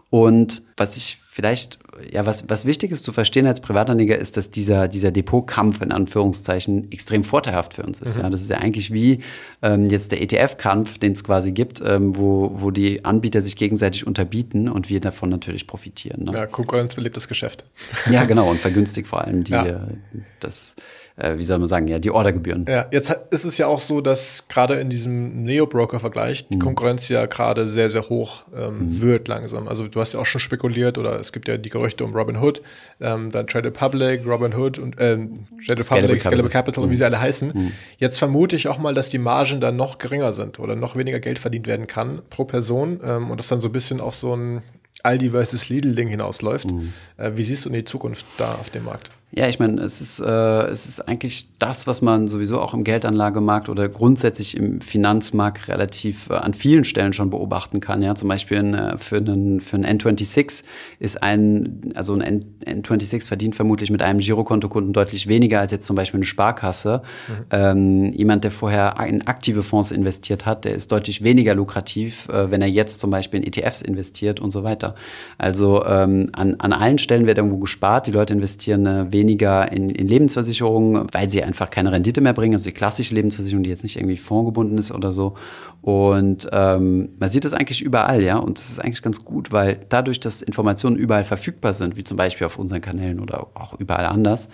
Und 0.09 0.63
was 0.75 0.97
ich 0.97 1.19
vielleicht, 1.29 1.79
ja, 2.11 2.25
was, 2.25 2.49
was 2.49 2.65
wichtig 2.65 2.91
ist 2.91 3.03
zu 3.03 3.11
verstehen 3.11 3.47
als 3.47 3.61
Privatanleger, 3.61 4.17
ist, 4.17 4.37
dass 4.37 4.49
dieser, 4.49 4.87
dieser 4.87 5.11
Depotkampf 5.11 5.81
in 5.81 5.91
Anführungszeichen 5.91 6.91
extrem 6.91 7.23
vorteilhaft 7.23 7.73
für 7.73 7.83
uns 7.83 8.01
ist. 8.01 8.17
Mhm. 8.17 8.23
Ja, 8.23 8.29
das 8.29 8.41
ist 8.41 8.49
ja 8.49 8.57
eigentlich 8.57 8.93
wie 8.93 9.19
ähm, 9.61 9.85
jetzt 9.85 10.11
der 10.11 10.21
ETF-Kampf, 10.21 10.97
den 10.97 11.13
es 11.13 11.23
quasi 11.23 11.51
gibt, 11.51 11.81
ähm, 11.85 12.17
wo, 12.17 12.51
wo 12.53 12.71
die 12.71 13.05
Anbieter 13.05 13.41
sich 13.41 13.55
gegenseitig 13.55 14.05
unterbieten 14.05 14.69
und 14.69 14.89
wir 14.89 14.99
davon 14.99 15.29
natürlich 15.29 15.67
profitieren. 15.67 16.25
Ne? 16.25 16.33
Ja, 16.33 16.45
Konkurrenz 16.45 16.95
belebt 16.95 17.17
das 17.17 17.27
Geschäft. 17.27 17.65
Ja, 18.09 18.23
genau, 18.23 18.49
und 18.49 18.59
vergünstigt 18.59 19.07
vor 19.07 19.25
allem 19.25 19.43
die, 19.43 19.51
ja. 19.51 19.65
Äh, 19.65 19.79
das 20.39 20.75
äh, 21.17 21.37
wie 21.37 21.43
soll 21.43 21.57
man 21.57 21.67
sagen, 21.67 21.87
ja, 21.87 21.99
die 21.99 22.11
Ordergebühren. 22.11 22.65
Ja, 22.69 22.85
jetzt 22.91 23.09
ist 23.31 23.43
es 23.43 23.57
ja 23.57 23.67
auch 23.67 23.79
so, 23.79 24.01
dass 24.01 24.47
gerade 24.47 24.75
in 24.75 24.89
diesem 24.89 25.43
Neo-Broker-Vergleich 25.43 26.47
die 26.47 26.55
mhm. 26.55 26.61
Konkurrenz 26.61 27.09
ja 27.09 27.25
gerade 27.25 27.67
sehr, 27.67 27.89
sehr 27.89 28.07
hoch 28.07 28.43
ähm, 28.55 28.79
mhm. 28.79 29.01
wird 29.01 29.27
langsam. 29.27 29.67
Also 29.67 29.87
du 29.87 29.99
hast 29.99 30.13
ja 30.13 30.19
auch 30.19 30.25
schon 30.25 30.39
spekuliert 30.39 30.97
oder 30.97 31.19
es 31.19 31.31
gibt 31.31 31.47
ja 31.47 31.57
die 31.57 31.69
Gerüchte 31.69 31.86
um 32.01 32.13
Robin 32.13 32.37
Hood, 32.37 32.61
ähm, 32.99 33.31
dann 33.31 33.47
Trade 33.47 33.71
Public, 33.71 34.25
Robin 34.25 34.53
Hood 34.53 34.79
und 34.79 34.95
ähm, 34.99 35.47
Trade 35.65 35.83
Public, 35.83 36.21
Scalable 36.21 36.49
Capital 36.49 36.83
und 36.83 36.89
wie 36.89 36.93
mhm. 36.93 36.97
sie 36.97 37.05
alle 37.05 37.19
heißen. 37.19 37.51
Mhm. 37.53 37.71
Jetzt 37.97 38.19
vermute 38.19 38.55
ich 38.55 38.67
auch 38.67 38.79
mal, 38.79 38.93
dass 38.93 39.09
die 39.09 39.17
Margen 39.17 39.61
dann 39.61 39.75
noch 39.75 39.97
geringer 39.97 40.33
sind 40.33 40.59
oder 40.59 40.75
noch 40.75 40.95
weniger 40.95 41.19
Geld 41.19 41.39
verdient 41.39 41.67
werden 41.67 41.87
kann 41.87 42.21
pro 42.29 42.45
Person 42.45 42.99
ähm, 43.03 43.31
und 43.31 43.39
das 43.39 43.47
dann 43.47 43.61
so 43.61 43.69
ein 43.69 43.73
bisschen 43.73 44.01
auf 44.01 44.15
so 44.15 44.35
ein 44.35 44.61
Aldi 45.03 45.31
versus 45.31 45.69
Lidl-Ding 45.69 46.07
hinausläuft. 46.07 46.71
Mhm. 46.71 46.93
Äh, 47.17 47.31
wie 47.35 47.43
siehst 47.43 47.65
du 47.65 47.69
die 47.69 47.83
Zukunft 47.83 48.25
da 48.37 48.55
auf 48.55 48.69
dem 48.69 48.85
Markt? 48.85 49.11
Ja, 49.31 49.49
ich 49.49 49.59
meine, 49.59 49.81
es 49.81 49.99
ist, 49.99 50.21
äh, 50.21 50.67
es 50.67 50.85
ist 50.85 51.01
eigentlich 51.01 51.49
das, 51.59 51.85
was 51.85 52.01
man 52.01 52.29
sowieso 52.29 52.61
auch 52.61 52.73
im 52.73 52.85
Geldanlagemarkt 52.85 53.67
oder 53.67 53.89
grundsätzlich 53.89 54.55
im 54.55 54.79
Finanzmarkt 54.79 55.67
relativ 55.67 56.29
äh, 56.29 56.35
an 56.35 56.53
vielen 56.53 56.85
Stellen 56.85 57.11
schon 57.11 57.29
beobachten 57.29 57.81
kann. 57.81 58.01
Ja, 58.01 58.15
zum 58.15 58.29
Beispiel 58.29 58.57
in, 58.57 58.73
äh, 58.73 58.97
für 58.97 59.17
einen, 59.17 59.59
für 59.59 59.75
einen 59.75 59.99
N26 59.99 60.63
ist 60.99 61.21
ein, 61.21 61.91
also 61.95 62.13
ein 62.13 62.21
N, 62.21 62.83
26 62.85 63.23
verdient 63.23 63.55
vermutlich 63.57 63.91
mit 63.91 64.01
einem 64.01 64.19
Girokontokunden 64.19 64.93
deutlich 64.93 65.27
weniger 65.27 65.59
als 65.59 65.73
jetzt 65.73 65.85
zum 65.85 65.97
Beispiel 65.97 66.19
eine 66.19 66.25
Sparkasse. 66.25 67.01
Mhm. 67.27 67.33
Ähm, 67.51 68.13
jemand, 68.13 68.45
der 68.45 68.51
vorher 68.51 68.95
in 69.05 69.27
aktive 69.27 69.61
Fonds 69.61 69.91
investiert 69.91 70.45
hat, 70.45 70.63
der 70.63 70.73
ist 70.73 70.89
deutlich 70.93 71.21
weniger 71.21 71.53
lukrativ, 71.53 72.29
äh, 72.29 72.49
wenn 72.49 72.61
er 72.61 72.69
jetzt 72.69 72.99
zum 72.99 73.11
Beispiel 73.11 73.41
in 73.41 73.47
ETFs 73.47 73.81
investiert 73.81 74.39
und 74.39 74.51
so 74.51 74.63
weiter. 74.63 74.95
Also 75.37 75.85
ähm, 75.85 76.29
an, 76.31 76.55
an 76.59 76.71
allen 76.71 76.97
Stellen 76.97 77.27
wird 77.27 77.37
irgendwo 77.37 77.57
gespart. 77.57 78.07
Die 78.07 78.11
Leute 78.11 78.33
investieren 78.33 78.85
äh, 78.85 79.11
weniger 79.17 79.71
in, 79.71 79.89
in 79.89 80.07
Lebensversicherungen, 80.07 81.07
weil 81.11 81.29
sie 81.29 81.43
einfach 81.43 81.69
keine 81.69 81.91
Rendite 81.91 82.21
mehr 82.21 82.33
bringen. 82.33 82.53
Also 82.53 82.69
die 82.69 82.75
klassische 82.75 83.15
Lebensversicherung, 83.15 83.63
die 83.63 83.69
jetzt 83.69 83.83
nicht 83.83 83.97
irgendwie 83.97 84.17
fondgebunden 84.17 84.77
ist 84.77 84.91
oder 84.91 85.11
so. 85.11 85.33
Und 85.81 86.47
ähm, 86.51 87.09
man 87.19 87.29
sieht 87.29 87.45
das 87.45 87.53
eigentlich 87.53 87.81
überall, 87.81 88.21
ja. 88.21 88.37
Und 88.37 88.59
das 88.59 88.69
ist 88.69 88.79
eigentlich 88.79 89.01
ganz 89.01 89.25
gut, 89.25 89.51
weil 89.51 89.79
dadurch, 89.89 90.19
dass 90.19 90.41
Informationen 90.41 90.95
überall 90.95 91.23
verfügbar 91.23 91.73
sind, 91.73 91.97
wie 91.97 92.03
zum 92.03 92.17
Beispiel 92.17 92.45
auf 92.45 92.59
unseren 92.59 92.81
Kanälen 92.81 93.19
oder 93.19 93.47
auch 93.55 93.73
überall 93.79 94.05
anders, 94.05 94.49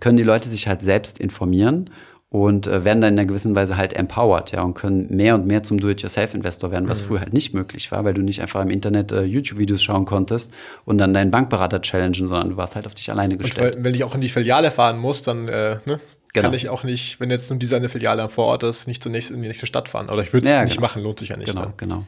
können 0.00 0.16
die 0.16 0.22
Leute 0.24 0.48
sich 0.48 0.66
halt 0.66 0.82
selbst 0.82 1.18
informieren 1.18 1.90
und 2.30 2.68
äh, 2.68 2.84
werden 2.84 3.00
dann 3.00 3.14
in 3.14 3.18
einer 3.18 3.26
gewissen 3.26 3.56
Weise 3.56 3.76
halt 3.76 3.92
empowered, 3.92 4.52
ja, 4.52 4.62
und 4.62 4.74
können 4.74 5.08
mehr 5.10 5.34
und 5.34 5.46
mehr 5.46 5.64
zum 5.64 5.80
Do-it-yourself-Investor 5.80 6.70
werden, 6.70 6.88
was 6.88 7.02
mhm. 7.02 7.06
früher 7.06 7.20
halt 7.20 7.32
nicht 7.32 7.54
möglich 7.54 7.90
war, 7.90 8.04
weil 8.04 8.14
du 8.14 8.22
nicht 8.22 8.40
einfach 8.40 8.62
im 8.62 8.70
Internet 8.70 9.10
äh, 9.10 9.22
YouTube-Videos 9.24 9.82
schauen 9.82 10.04
konntest 10.04 10.54
und 10.84 10.98
dann 10.98 11.12
deinen 11.12 11.32
Bankberater 11.32 11.82
challengen, 11.82 12.28
sondern 12.28 12.50
du 12.50 12.56
warst 12.56 12.76
halt 12.76 12.86
auf 12.86 12.94
dich 12.94 13.10
alleine 13.10 13.36
gestellt. 13.36 13.76
Und 13.76 13.84
wenn 13.84 13.94
ich 13.94 14.04
auch 14.04 14.14
in 14.14 14.20
die 14.20 14.28
Filiale 14.28 14.70
fahren 14.70 14.98
muss, 14.98 15.22
dann 15.22 15.48
äh, 15.48 15.78
ne, 15.84 16.00
genau. 16.32 16.46
kann 16.46 16.54
ich 16.54 16.68
auch 16.68 16.84
nicht, 16.84 17.18
wenn 17.18 17.30
jetzt 17.30 17.50
nur 17.50 17.58
diese 17.58 17.74
eine 17.74 17.88
Filiale 17.88 18.28
vor 18.28 18.46
Ort 18.46 18.62
ist, 18.62 18.86
nicht 18.86 19.02
zunächst 19.02 19.32
in 19.32 19.42
die 19.42 19.48
nächste 19.48 19.66
Stadt 19.66 19.88
fahren. 19.88 20.08
Oder 20.08 20.22
ich 20.22 20.32
würde 20.32 20.46
es 20.46 20.52
ja, 20.52 20.62
nicht 20.62 20.76
genau. 20.76 20.86
machen, 20.86 21.02
lohnt 21.02 21.18
sich 21.18 21.30
ja 21.30 21.36
nicht. 21.36 21.50
Genau, 21.50 21.62
dann. 21.62 21.72
genau. 21.76 22.06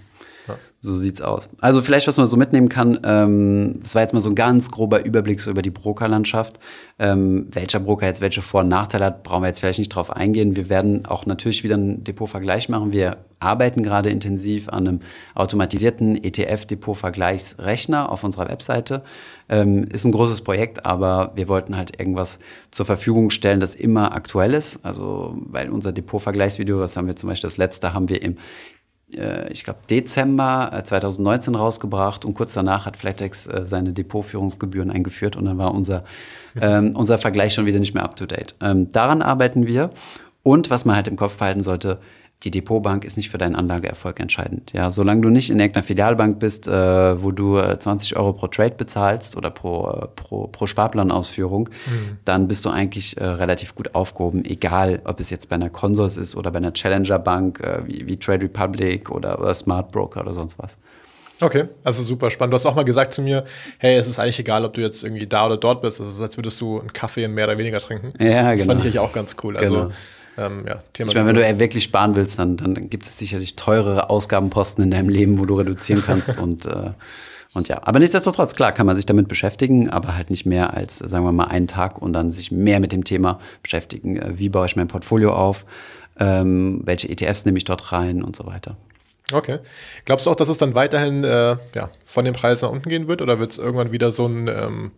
Ja. 0.49 0.59
So 0.81 0.97
sieht's 0.97 1.21
aus. 1.21 1.49
Also 1.61 1.81
vielleicht, 1.81 2.09
was 2.09 2.17
man 2.17 2.27
so 2.27 2.37
mitnehmen 2.37 2.69
kann, 2.69 2.99
ähm, 3.05 3.75
das 3.83 3.95
war 3.95 4.03
jetzt 4.03 4.15
mal 4.15 4.21
so 4.21 4.31
ein 4.31 4.35
ganz 4.35 4.71
grober 4.73 5.05
Überblick 5.05 5.41
so 5.41 5.49
über 5.51 5.63
die 5.63 5.71
Brokerlandschaft. 5.71 6.59
Ähm, 6.99 7.47
welcher 7.53 7.79
Broker 7.79 8.07
jetzt 8.07 8.21
welche 8.21 8.43
Vor- 8.43 8.63
und 8.63 8.69
Nachteile 8.69 9.05
hat, 9.05 9.23
brauchen 9.23 9.43
wir 9.43 9.47
jetzt 9.47 9.61
vielleicht 9.61 9.79
nicht 9.79 9.91
drauf 9.91 10.11
eingehen. 10.11 10.57
Wir 10.57 10.69
werden 10.69 11.07
auch 11.07 11.25
natürlich 11.25 11.63
wieder 11.63 11.77
einen 11.77 12.03
Depotvergleich 12.03 12.69
machen. 12.69 12.93
Wir 12.93 13.19
arbeiten 13.39 13.85
gerade 13.85 14.11
intensiv 14.11 14.69
an 14.69 14.89
einem 14.89 15.01
automatisierten 15.37 16.17
ETF-Depot-Vergleichsrechner 16.23 18.11
auf 18.11 18.25
unserer 18.25 18.49
Webseite. 18.49 19.03
Ähm, 19.49 19.85
ist 19.85 20.05
ein 20.05 20.13
großes 20.13 20.41
Projekt, 20.41 20.85
aber 20.85 21.31
wir 21.37 21.47
wollten 21.47 21.77
halt 21.77 22.01
irgendwas 22.01 22.41
zur 22.73 22.87
Verfügung 22.87 23.31
stellen, 23.31 23.61
das 23.61 23.77
immer 23.77 24.15
aktuell 24.15 24.55
ist. 24.55 24.81
Also, 24.83 25.37
weil 25.47 25.71
unser 25.71 25.93
Depot-Vergleichsvideo, 25.93 26.81
das 26.81 26.97
haben 26.97 27.07
wir 27.07 27.15
zum 27.15 27.29
Beispiel 27.29 27.49
das 27.49 27.57
letzte, 27.57 27.95
haben 27.95 28.09
wir 28.09 28.21
im 28.21 28.37
ich 29.51 29.65
glaube, 29.65 29.81
Dezember 29.91 30.83
2019 30.85 31.55
äh, 31.55 31.57
rausgebracht 31.57 32.25
und 32.25 32.35
kurz 32.35 32.55
danach 32.55 32.87
hat 32.87 32.97
Flatex 32.97 33.47
äh, 33.47 33.65
seine 33.65 33.93
Depotführungsgebühren 33.93 34.91
eingeführt 34.91 35.37
und 35.37 35.45
dann 35.45 35.59
war 35.59 35.75
unser, 35.75 36.05
ähm, 36.61 36.97
unser 36.97 37.19
Vergleich 37.19 37.55
schon 37.55 37.67
wieder 37.67 37.79
nicht 37.79 37.95
mehr 37.95 38.05
up 38.05 38.17
to 38.17 38.27
date. 38.27 38.55
Ähm, 38.61 38.91
daran 38.93 39.23
arbeiten 39.23 39.67
wir 39.67 39.91
und 40.43 40.71
was 40.71 40.85
man 40.85 40.97
halt 40.97 41.09
im 41.09 41.17
Kopf 41.17 41.37
behalten 41.37 41.63
sollte, 41.63 41.99
die 42.45 42.51
Depotbank 42.51 43.05
ist 43.05 43.17
nicht 43.17 43.31
für 43.31 43.39
deinen 43.39 43.55
Anlageerfolg 43.55 44.19
entscheidend. 44.19 44.73
Ja, 44.73 44.91
solange 44.91 45.21
du 45.21 45.29
nicht 45.29 45.51
in 45.51 45.61
irgendeiner 45.61 45.85
Filialbank 45.85 46.41
bist, 46.41 46.67
äh, 46.67 47.23
wo 47.23 47.31
du 47.31 47.59
20 47.59 48.13
äh, 48.13 48.17
Euro 48.17 48.33
pro 48.33 48.49
Trade 48.49 48.75
bezahlst 48.77 49.37
oder 49.37 49.51
pro, 49.51 49.89
äh, 49.89 50.07
pro, 50.17 50.49
pro 50.49 50.67
Sparplanausführung, 50.67 51.69
mhm. 51.69 52.19
dann 52.25 52.49
bist 52.49 52.65
du 52.65 52.71
eigentlich 52.71 53.17
äh, 53.17 53.25
relativ 53.25 53.75
gut 53.75 53.95
aufgehoben, 53.95 54.45
egal 54.45 55.01
ob 55.05 55.21
es 55.21 55.31
jetzt 55.31 55.49
bei 55.49 55.55
einer 55.55 55.71
Consors 55.71 56.17
ist 56.17 56.35
oder 56.35 56.51
bei 56.51 56.59
einer 56.59 56.73
Challenger 56.73 57.19
Bank 57.19 57.61
äh, 57.61 57.87
wie, 57.87 58.09
wie, 58.09 58.17
Trade 58.17 58.45
Republic 58.45 59.11
oder, 59.11 59.39
oder 59.39 59.55
Smart 59.55 59.93
Broker 59.93 60.21
oder 60.23 60.33
sonst 60.33 60.59
was. 60.59 60.79
Okay, 61.41 61.65
also 61.83 62.03
super 62.03 62.31
spannend. 62.31 62.53
Du 62.53 62.55
hast 62.55 62.67
auch 62.67 62.75
mal 62.75 62.85
gesagt 62.85 63.15
zu 63.15 63.23
mir, 63.23 63.45
hey, 63.79 63.97
es 63.97 64.07
ist 64.07 64.19
eigentlich 64.19 64.39
egal, 64.39 64.65
ob 64.65 64.75
du 64.75 64.81
jetzt 64.81 65.03
irgendwie 65.03 65.27
da 65.27 65.47
oder 65.47 65.57
dort 65.57 65.83
bist. 65.83 65.99
Es 65.99 66.09
ist, 66.09 66.21
als 66.21 66.37
würdest 66.37 66.61
du 66.61 66.79
einen 66.79 66.93
Kaffee 66.93 67.27
mehr 67.27 67.47
oder 67.47 67.59
weniger 67.59 67.81
trinken. 67.81 68.13
Ja, 68.21 68.53
das 68.53 68.61
genau. 68.61 68.75
fand 68.75 68.85
ich 68.85 68.99
auch 69.01 69.13
ganz 69.13 69.35
cool. 69.43 69.57
Also 69.57 69.75
genau. 69.75 69.91
Ähm, 70.39 70.65
ja, 70.67 70.83
Thema 70.93 71.11
ich 71.11 71.15
meine, 71.15 71.29
wenn 71.29 71.37
du 71.37 71.59
wirklich 71.59 71.85
sparen 71.85 72.17
willst, 72.17 72.39
dann, 72.39 72.57
dann 72.57 72.89
gibt 72.89 73.05
es 73.05 73.19
sicherlich 73.19 73.57
teurere 73.57 74.09
Ausgabenposten 74.09 74.83
in 74.85 74.91
deinem 74.91 75.09
Leben, 75.09 75.39
wo 75.39 75.45
du 75.45 75.57
reduzieren 75.57 76.03
kannst 76.07 76.39
und 76.39 76.67
äh, 76.67 76.93
und 77.55 77.69
ja, 77.69 77.81
aber 77.83 77.99
nichtsdestotrotz, 77.99 78.55
klar, 78.55 78.73
kann 78.73 78.87
man 78.87 78.97
sich 78.97 79.05
damit 79.05 79.29
beschäftigen, 79.29 79.91
aber 79.91 80.17
halt 80.17 80.31
nicht 80.31 80.47
mehr 80.47 80.73
als, 80.73 80.99
sagen 80.99 81.25
wir 81.25 81.33
mal, 81.33 81.49
einen 81.49 81.69
Tag 81.69 82.01
und 82.01 82.15
dann 82.15 82.31
sich 82.31 82.51
mehr 82.51 82.81
mit 82.81 82.93
dem 82.93 83.05
Thema 83.05 83.41
beschäftigen. 83.63 84.17
Äh, 84.17 84.39
wie 84.39 84.49
baue 84.49 84.67
ich 84.67 84.77
mein 84.77 84.89
Portfolio 84.89 85.35
auf? 85.35 85.67
Ähm, 86.19 86.81
welche 86.85 87.09
ETFs 87.09 87.45
nehme 87.45 87.59
ich 87.59 87.65
dort 87.65 87.93
rein 87.93 88.23
und 88.23 88.37
so 88.37 88.47
weiter. 88.47 88.77
Okay. 89.33 89.59
Glaubst 90.05 90.27
du 90.27 90.31
auch, 90.31 90.35
dass 90.35 90.49
es 90.49 90.59
dann 90.59 90.75
weiterhin 90.75 91.25
äh, 91.25 91.57
ja, 91.75 91.91
von 92.05 92.25
den 92.25 92.35
Preisen 92.35 92.67
nach 92.67 92.73
unten 92.73 92.89
gehen 92.89 93.09
wird 93.09 93.23
oder 93.23 93.39
wird 93.39 93.53
es 93.53 93.59
irgendwann 93.59 93.93
wieder 93.93 94.13
so 94.13 94.27
ein 94.27 94.49
ähm, 94.49 94.91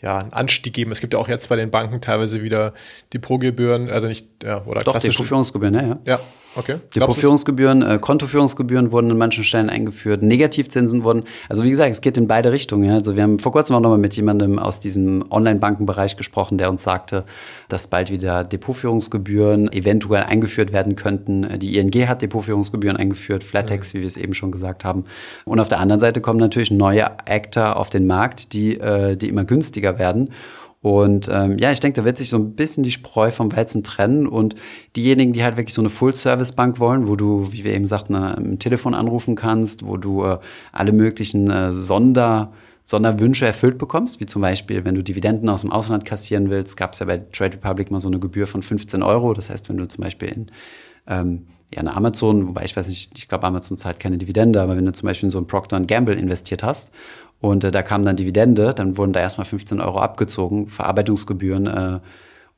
ja, 0.00 0.18
einen 0.18 0.32
Anstieg 0.32 0.74
geben. 0.74 0.92
Es 0.92 1.00
gibt 1.00 1.12
ja 1.12 1.18
auch 1.18 1.28
jetzt 1.28 1.48
bei 1.48 1.56
den 1.56 1.70
Banken 1.70 2.00
teilweise 2.00 2.42
wieder 2.42 2.72
Depotgebühren, 3.12 3.90
also 3.90 4.06
nicht, 4.06 4.26
ja, 4.42 4.64
oder 4.64 4.80
Doch, 4.80 4.98
Depotführungsgebühren, 4.98 5.74
ja, 5.74 5.82
ja. 5.82 5.98
Ja, 6.04 6.20
okay. 6.54 6.76
Depotführungsgebühren, 6.94 7.82
äh, 7.82 7.98
Kontoführungsgebühren 8.00 8.92
wurden 8.92 9.10
in 9.10 9.18
manchen 9.18 9.42
Stellen 9.42 9.68
eingeführt, 9.68 10.22
Negativzinsen 10.22 11.02
wurden, 11.02 11.24
also 11.48 11.64
wie 11.64 11.70
gesagt, 11.70 11.90
es 11.90 12.00
geht 12.00 12.16
in 12.16 12.28
beide 12.28 12.52
Richtungen. 12.52 12.84
Ja. 12.84 12.94
Also 12.94 13.16
wir 13.16 13.24
haben 13.24 13.40
vor 13.40 13.50
kurzem 13.50 13.74
auch 13.74 13.80
nochmal 13.80 13.98
mit 13.98 14.14
jemandem 14.14 14.60
aus 14.60 14.78
diesem 14.78 15.24
Online-Bankenbereich 15.30 16.16
gesprochen, 16.16 16.58
der 16.58 16.70
uns 16.70 16.84
sagte, 16.84 17.24
dass 17.68 17.88
bald 17.88 18.10
wieder 18.10 18.44
Depotführungsgebühren 18.44 19.72
eventuell 19.72 20.22
eingeführt 20.22 20.72
werden 20.72 20.94
könnten. 20.94 21.58
Die 21.58 21.76
ING 21.76 22.08
hat 22.08 22.22
Depotführungsgebühren 22.22 22.96
eingeführt, 22.96 23.42
Flatex, 23.42 23.92
mhm. 23.92 23.98
wie 23.98 24.02
wir 24.02 24.08
es 24.08 24.16
eben 24.16 24.34
schon 24.34 24.52
gesagt 24.52 24.84
haben. 24.84 25.06
Und 25.44 25.58
auf 25.58 25.68
der 25.68 25.80
anderen 25.80 26.00
Seite 26.00 26.20
kommen 26.20 26.38
natürlich 26.38 26.70
neue 26.70 27.18
Actor 27.26 27.76
auf 27.76 27.90
den 27.90 28.06
Markt, 28.06 28.52
die, 28.52 28.78
äh, 28.78 29.16
die 29.16 29.28
immer 29.28 29.44
günstiger 29.44 29.87
werden. 29.96 30.32
Und 30.80 31.28
ähm, 31.32 31.58
ja, 31.58 31.72
ich 31.72 31.80
denke, 31.80 32.00
da 32.00 32.04
wird 32.04 32.18
sich 32.18 32.28
so 32.28 32.36
ein 32.36 32.54
bisschen 32.54 32.84
die 32.84 32.90
Spreu 32.90 33.30
vom 33.30 33.50
Weizen 33.50 33.82
trennen. 33.82 34.26
Und 34.26 34.54
diejenigen, 34.94 35.32
die 35.32 35.42
halt 35.42 35.56
wirklich 35.56 35.74
so 35.74 35.82
eine 35.82 35.90
Full-Service-Bank 35.90 36.78
wollen, 36.78 37.08
wo 37.08 37.16
du, 37.16 37.50
wie 37.50 37.64
wir 37.64 37.74
eben 37.74 37.86
sagten, 37.86 38.14
am 38.14 38.58
Telefon 38.58 38.94
anrufen 38.94 39.34
kannst, 39.34 39.84
wo 39.84 39.96
du 39.96 40.24
äh, 40.24 40.38
alle 40.72 40.92
möglichen 40.92 41.50
äh, 41.50 41.72
Sonder- 41.72 42.52
Sonderwünsche 42.88 43.44
erfüllt 43.44 43.76
bekommst, 43.76 44.18
wie 44.18 44.24
zum 44.24 44.40
Beispiel, 44.40 44.82
wenn 44.82 44.94
du 44.94 45.02
Dividenden 45.02 45.50
aus 45.50 45.60
dem 45.60 45.70
Ausland 45.70 46.06
kassieren 46.06 46.48
willst, 46.48 46.78
gab 46.78 46.94
es 46.94 47.00
ja 47.00 47.06
bei 47.06 47.18
Trade 47.18 47.56
Republic 47.56 47.90
mal 47.90 48.00
so 48.00 48.08
eine 48.08 48.18
Gebühr 48.18 48.46
von 48.46 48.62
15 48.62 49.02
Euro. 49.02 49.34
Das 49.34 49.50
heißt, 49.50 49.68
wenn 49.68 49.76
du 49.76 49.86
zum 49.86 50.02
Beispiel 50.04 50.28
in 50.28 50.46
ähm, 51.06 51.46
ja, 51.74 51.80
eine 51.80 51.94
Amazon, 51.94 52.48
wobei 52.48 52.64
ich 52.64 52.74
weiß 52.74 52.88
nicht, 52.88 53.12
ich 53.14 53.28
glaube, 53.28 53.46
Amazon 53.46 53.76
zahlt 53.76 54.00
keine 54.00 54.16
Dividende, 54.16 54.62
aber 54.62 54.74
wenn 54.74 54.86
du 54.86 54.92
zum 54.92 55.06
Beispiel 55.06 55.26
in 55.26 55.30
so 55.30 55.38
ein 55.38 55.46
Procter 55.46 55.78
Gamble 55.80 56.14
investiert 56.14 56.62
hast 56.62 56.90
und 57.40 57.64
äh, 57.64 57.70
da 57.70 57.82
kam 57.82 58.02
dann 58.02 58.16
Dividende, 58.16 58.74
dann 58.74 58.96
wurden 58.96 59.12
da 59.12 59.20
erstmal 59.20 59.44
15 59.44 59.80
Euro 59.80 59.98
abgezogen, 59.98 60.68
Verarbeitungsgebühren. 60.68 61.66
Äh, 61.66 62.00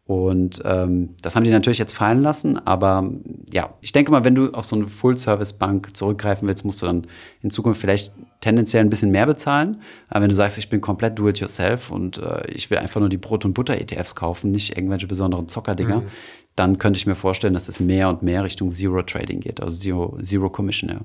und 0.06 0.60
ähm, 0.64 1.10
das 1.22 1.36
haben 1.36 1.44
die 1.44 1.50
natürlich 1.50 1.78
jetzt 1.78 1.92
fallen 1.92 2.20
lassen. 2.20 2.58
Aber 2.66 3.08
ja, 3.52 3.74
ich 3.80 3.92
denke 3.92 4.10
mal, 4.10 4.24
wenn 4.24 4.34
du 4.34 4.50
auf 4.52 4.64
so 4.64 4.74
eine 4.74 4.88
Full-Service-Bank 4.88 5.96
zurückgreifen 5.96 6.48
willst, 6.48 6.64
musst 6.64 6.82
du 6.82 6.86
dann 6.86 7.06
in 7.42 7.50
Zukunft 7.50 7.80
vielleicht 7.80 8.12
tendenziell 8.40 8.82
ein 8.82 8.90
bisschen 8.90 9.12
mehr 9.12 9.26
bezahlen. 9.26 9.82
Aber 10.08 10.22
wenn 10.22 10.30
du 10.30 10.34
sagst, 10.34 10.58
ich 10.58 10.68
bin 10.68 10.80
komplett 10.80 11.16
do-it-yourself 11.16 11.92
und 11.92 12.18
äh, 12.18 12.50
ich 12.50 12.70
will 12.70 12.78
einfach 12.78 12.98
nur 12.98 13.08
die 13.08 13.18
Brot- 13.18 13.44
und 13.44 13.52
Butter-ETFs 13.54 14.16
kaufen, 14.16 14.50
nicht 14.50 14.76
irgendwelche 14.76 15.06
besonderen 15.06 15.46
Zockerdinger, 15.46 16.00
mhm. 16.00 16.08
dann 16.56 16.78
könnte 16.78 16.96
ich 16.96 17.06
mir 17.06 17.14
vorstellen, 17.14 17.54
dass 17.54 17.68
es 17.68 17.78
mehr 17.78 18.08
und 18.08 18.22
mehr 18.22 18.42
Richtung 18.42 18.72
Zero-Trading 18.72 19.38
geht, 19.40 19.60
also 19.60 19.76
Zero, 19.76 20.18
Zero 20.22 20.50
Commission. 20.50 20.90
Ja. 20.90 21.00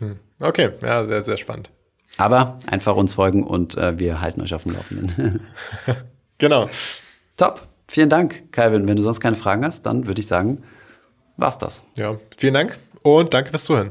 Hm. 0.00 0.16
Okay, 0.40 0.70
ja, 0.82 1.06
sehr, 1.06 1.22
sehr 1.22 1.36
spannend. 1.36 1.70
Aber 2.16 2.58
einfach 2.66 2.96
uns 2.96 3.14
folgen 3.14 3.44
und 3.44 3.76
äh, 3.76 3.98
wir 3.98 4.20
halten 4.20 4.40
euch 4.42 4.54
auf 4.54 4.64
dem 4.64 4.72
Laufenden. 4.72 5.40
genau. 6.38 6.68
Top. 7.36 7.66
Vielen 7.88 8.08
Dank, 8.08 8.52
Calvin. 8.52 8.86
Wenn 8.86 8.96
du 8.96 9.02
sonst 9.02 9.20
keine 9.20 9.36
Fragen 9.36 9.64
hast, 9.64 9.82
dann 9.84 10.06
würde 10.06 10.20
ich 10.20 10.28
sagen, 10.28 10.62
war's 11.36 11.58
das. 11.58 11.82
Ja, 11.96 12.16
vielen 12.36 12.54
Dank 12.54 12.78
und 13.02 13.34
danke 13.34 13.50
fürs 13.50 13.64
Zuhören. 13.64 13.90